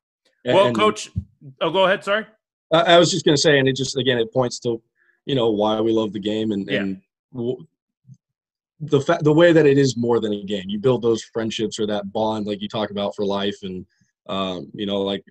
Well, 0.45 0.67
and, 0.67 0.75
coach, 0.75 1.11
oh, 1.61 1.71
go 1.71 1.85
ahead. 1.85 2.03
Sorry. 2.03 2.25
I, 2.71 2.81
I 2.95 2.97
was 2.99 3.09
just 3.09 3.25
going 3.25 3.35
to 3.35 3.41
say, 3.41 3.57
and 3.57 3.67
it 3.67 3.75
just 3.75 3.97
again, 3.97 4.17
it 4.17 4.31
points 4.31 4.59
to, 4.59 4.81
you 5.25 5.35
know, 5.35 5.49
why 5.49 5.81
we 5.81 5.91
love 5.91 6.13
the 6.13 6.19
game 6.19 6.51
and, 6.51 6.69
yeah. 6.69 6.81
and 6.81 7.01
w- 7.33 7.65
the 8.79 9.01
fa- 9.01 9.19
the 9.21 9.33
way 9.33 9.53
that 9.53 9.65
it 9.65 9.77
is 9.77 9.97
more 9.97 10.19
than 10.19 10.33
a 10.33 10.43
game. 10.43 10.65
You 10.67 10.79
build 10.79 11.01
those 11.01 11.23
friendships 11.23 11.79
or 11.79 11.87
that 11.87 12.11
bond, 12.11 12.45
like 12.45 12.61
you 12.61 12.67
talk 12.67 12.91
about 12.91 13.15
for 13.15 13.25
life, 13.25 13.57
and 13.63 13.85
um, 14.27 14.69
you 14.73 14.85
know, 14.85 15.01
like 15.01 15.23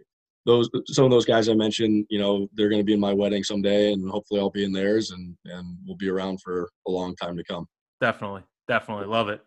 those 0.46 0.68
some 0.86 1.04
of 1.04 1.10
those 1.10 1.24
guys 1.24 1.48
I 1.48 1.54
mentioned, 1.54 2.06
you 2.10 2.18
know, 2.18 2.48
they're 2.54 2.68
going 2.68 2.80
to 2.80 2.84
be 2.84 2.92
in 2.92 3.00
my 3.00 3.12
wedding 3.12 3.42
someday, 3.42 3.92
and 3.92 4.10
hopefully 4.10 4.40
I'll 4.40 4.50
be 4.50 4.64
in 4.64 4.72
theirs, 4.72 5.10
and 5.10 5.36
and 5.46 5.76
we'll 5.86 5.96
be 5.96 6.08
around 6.08 6.40
for 6.42 6.68
a 6.86 6.90
long 6.90 7.16
time 7.16 7.36
to 7.36 7.44
come. 7.44 7.66
Definitely, 8.00 8.42
definitely 8.68 9.06
love 9.06 9.28
it. 9.28 9.40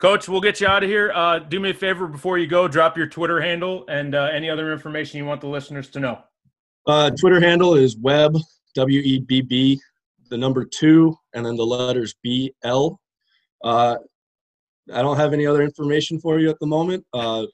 Coach, 0.00 0.28
we'll 0.28 0.40
get 0.40 0.60
you 0.60 0.66
out 0.66 0.82
of 0.82 0.90
here. 0.90 1.12
Uh, 1.14 1.38
do 1.38 1.60
me 1.60 1.70
a 1.70 1.74
favor 1.74 2.06
before 2.06 2.36
you 2.36 2.46
go, 2.46 2.68
drop 2.68 2.96
your 2.96 3.06
Twitter 3.06 3.40
handle 3.40 3.84
and 3.88 4.14
uh, 4.14 4.28
any 4.32 4.50
other 4.50 4.72
information 4.72 5.18
you 5.18 5.24
want 5.24 5.40
the 5.40 5.46
listeners 5.46 5.88
to 5.90 6.00
know. 6.00 6.18
Uh, 6.86 7.10
Twitter 7.10 7.40
handle 7.40 7.74
is 7.74 7.96
Webb, 7.96 8.36
W 8.74 9.00
E 9.00 9.20
B 9.20 9.40
B, 9.40 9.80
the 10.28 10.36
number 10.36 10.64
two, 10.64 11.16
and 11.32 11.46
then 11.46 11.56
the 11.56 11.64
letters 11.64 12.14
B 12.22 12.52
L. 12.64 13.00
Uh, 13.62 13.96
I 14.92 15.00
don't 15.00 15.16
have 15.16 15.32
any 15.32 15.46
other 15.46 15.62
information 15.62 16.20
for 16.20 16.38
you 16.38 16.50
at 16.50 16.58
the 16.58 16.66
moment. 16.66 17.06
Uh, 17.14 17.46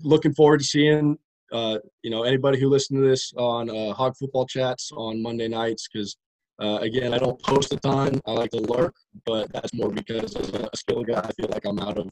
looking 0.00 0.34
forward 0.34 0.58
to 0.58 0.66
seeing 0.66 1.16
uh, 1.54 1.78
you 2.02 2.10
know 2.10 2.24
anybody 2.24 2.60
who 2.60 2.68
listened 2.68 3.02
to 3.02 3.08
this 3.08 3.32
on 3.38 3.70
uh, 3.70 3.94
Hog 3.94 4.14
Football 4.18 4.46
Chats 4.46 4.90
on 4.92 5.22
Monday 5.22 5.48
nights 5.48 5.88
because 5.90 6.16
uh, 6.60 6.78
again, 6.82 7.12
I 7.12 7.18
don't 7.18 7.40
post 7.42 7.72
a 7.72 7.76
ton. 7.78 8.20
I 8.26 8.32
like 8.32 8.50
to 8.50 8.60
lurk, 8.60 8.94
but 9.26 9.52
that's 9.52 9.74
more 9.74 9.90
because 9.90 10.36
as 10.36 10.50
a 10.50 10.68
skill 10.76 11.02
guy, 11.02 11.20
I 11.20 11.32
feel 11.32 11.48
like 11.50 11.64
I'm 11.64 11.80
out 11.80 11.98
of 11.98 12.08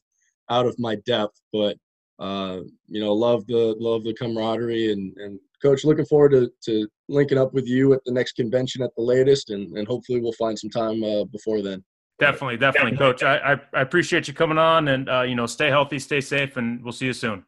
out 0.50 0.66
of 0.66 0.74
my 0.78 0.96
depth. 1.07 1.40
But 1.52 1.76
uh, 2.18 2.61
you 2.88 3.00
know, 3.00 3.12
love 3.12 3.46
the 3.46 3.76
love 3.78 4.02
the 4.05 4.14
camaraderie 4.14 4.92
and 4.92 5.16
and 5.18 5.38
coach. 5.62 5.85
Looking 5.85 6.07
forward 6.07 6.33
to, 6.33 6.50
to 6.64 6.88
linking 7.09 7.38
up 7.38 7.55
with 7.55 7.68
you 7.68 7.92
at 7.92 8.00
the 8.05 8.12
next 8.12 8.33
convention 8.33 8.83
at 8.83 8.90
the 8.96 9.02
latest, 9.02 9.50
and 9.50 9.76
and 9.78 9.87
hopefully 9.87 10.20
we'll 10.20 10.33
find 10.33 10.59
some 10.59 10.70
time 10.70 11.02
uh, 11.05 11.24
before 11.24 11.62
then. 11.62 11.85
Definitely, 12.18 12.57
definitely, 12.57 12.96
coach. 12.96 13.22
I, 13.22 13.55
I, 13.55 13.61
I 13.74 13.81
appreciate 13.81 14.28
you 14.28 14.35
coming 14.35 14.59
on, 14.59 14.88
and 14.88 15.09
uh, 15.09 15.22
you 15.22 15.35
know, 15.37 15.46
stay 15.46 15.68
healthy, 15.68 15.98
stay 15.98 16.20
safe, 16.20 16.57
and 16.57 16.83
we'll 16.83 16.92
see 16.92 17.07
you 17.07 17.12
soon. 17.12 17.44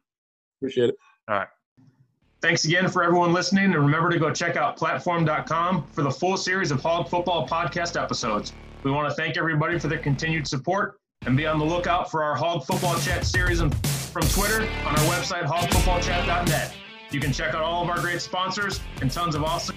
Appreciate 0.59 0.89
it. 0.89 0.95
All 1.27 1.35
right. 1.35 1.47
Thanks 2.45 2.63
again 2.63 2.87
for 2.87 3.01
everyone 3.01 3.33
listening, 3.33 3.73
and 3.73 3.75
remember 3.77 4.11
to 4.11 4.19
go 4.19 4.31
check 4.31 4.55
out 4.55 4.77
platform.com 4.77 5.87
for 5.91 6.03
the 6.03 6.11
full 6.11 6.37
series 6.37 6.69
of 6.69 6.79
Hog 6.79 7.09
Football 7.09 7.47
podcast 7.47 7.99
episodes. 7.99 8.53
We 8.83 8.91
want 8.91 9.09
to 9.09 9.15
thank 9.15 9.35
everybody 9.35 9.79
for 9.79 9.87
their 9.87 9.97
continued 9.97 10.47
support 10.47 10.99
and 11.25 11.35
be 11.35 11.47
on 11.47 11.57
the 11.57 11.65
lookout 11.65 12.11
for 12.11 12.23
our 12.23 12.35
Hog 12.35 12.63
Football 12.63 12.99
Chat 12.99 13.25
series 13.25 13.61
from 13.61 13.71
Twitter 14.27 14.61
on 14.61 14.95
our 14.95 15.05
website, 15.05 15.45
hogfootballchat.net. 15.45 16.71
You 17.09 17.19
can 17.19 17.33
check 17.33 17.55
out 17.55 17.63
all 17.63 17.81
of 17.81 17.89
our 17.89 17.99
great 17.99 18.21
sponsors 18.21 18.79
and 19.01 19.09
tons 19.09 19.33
of 19.33 19.43
awesome 19.43 19.75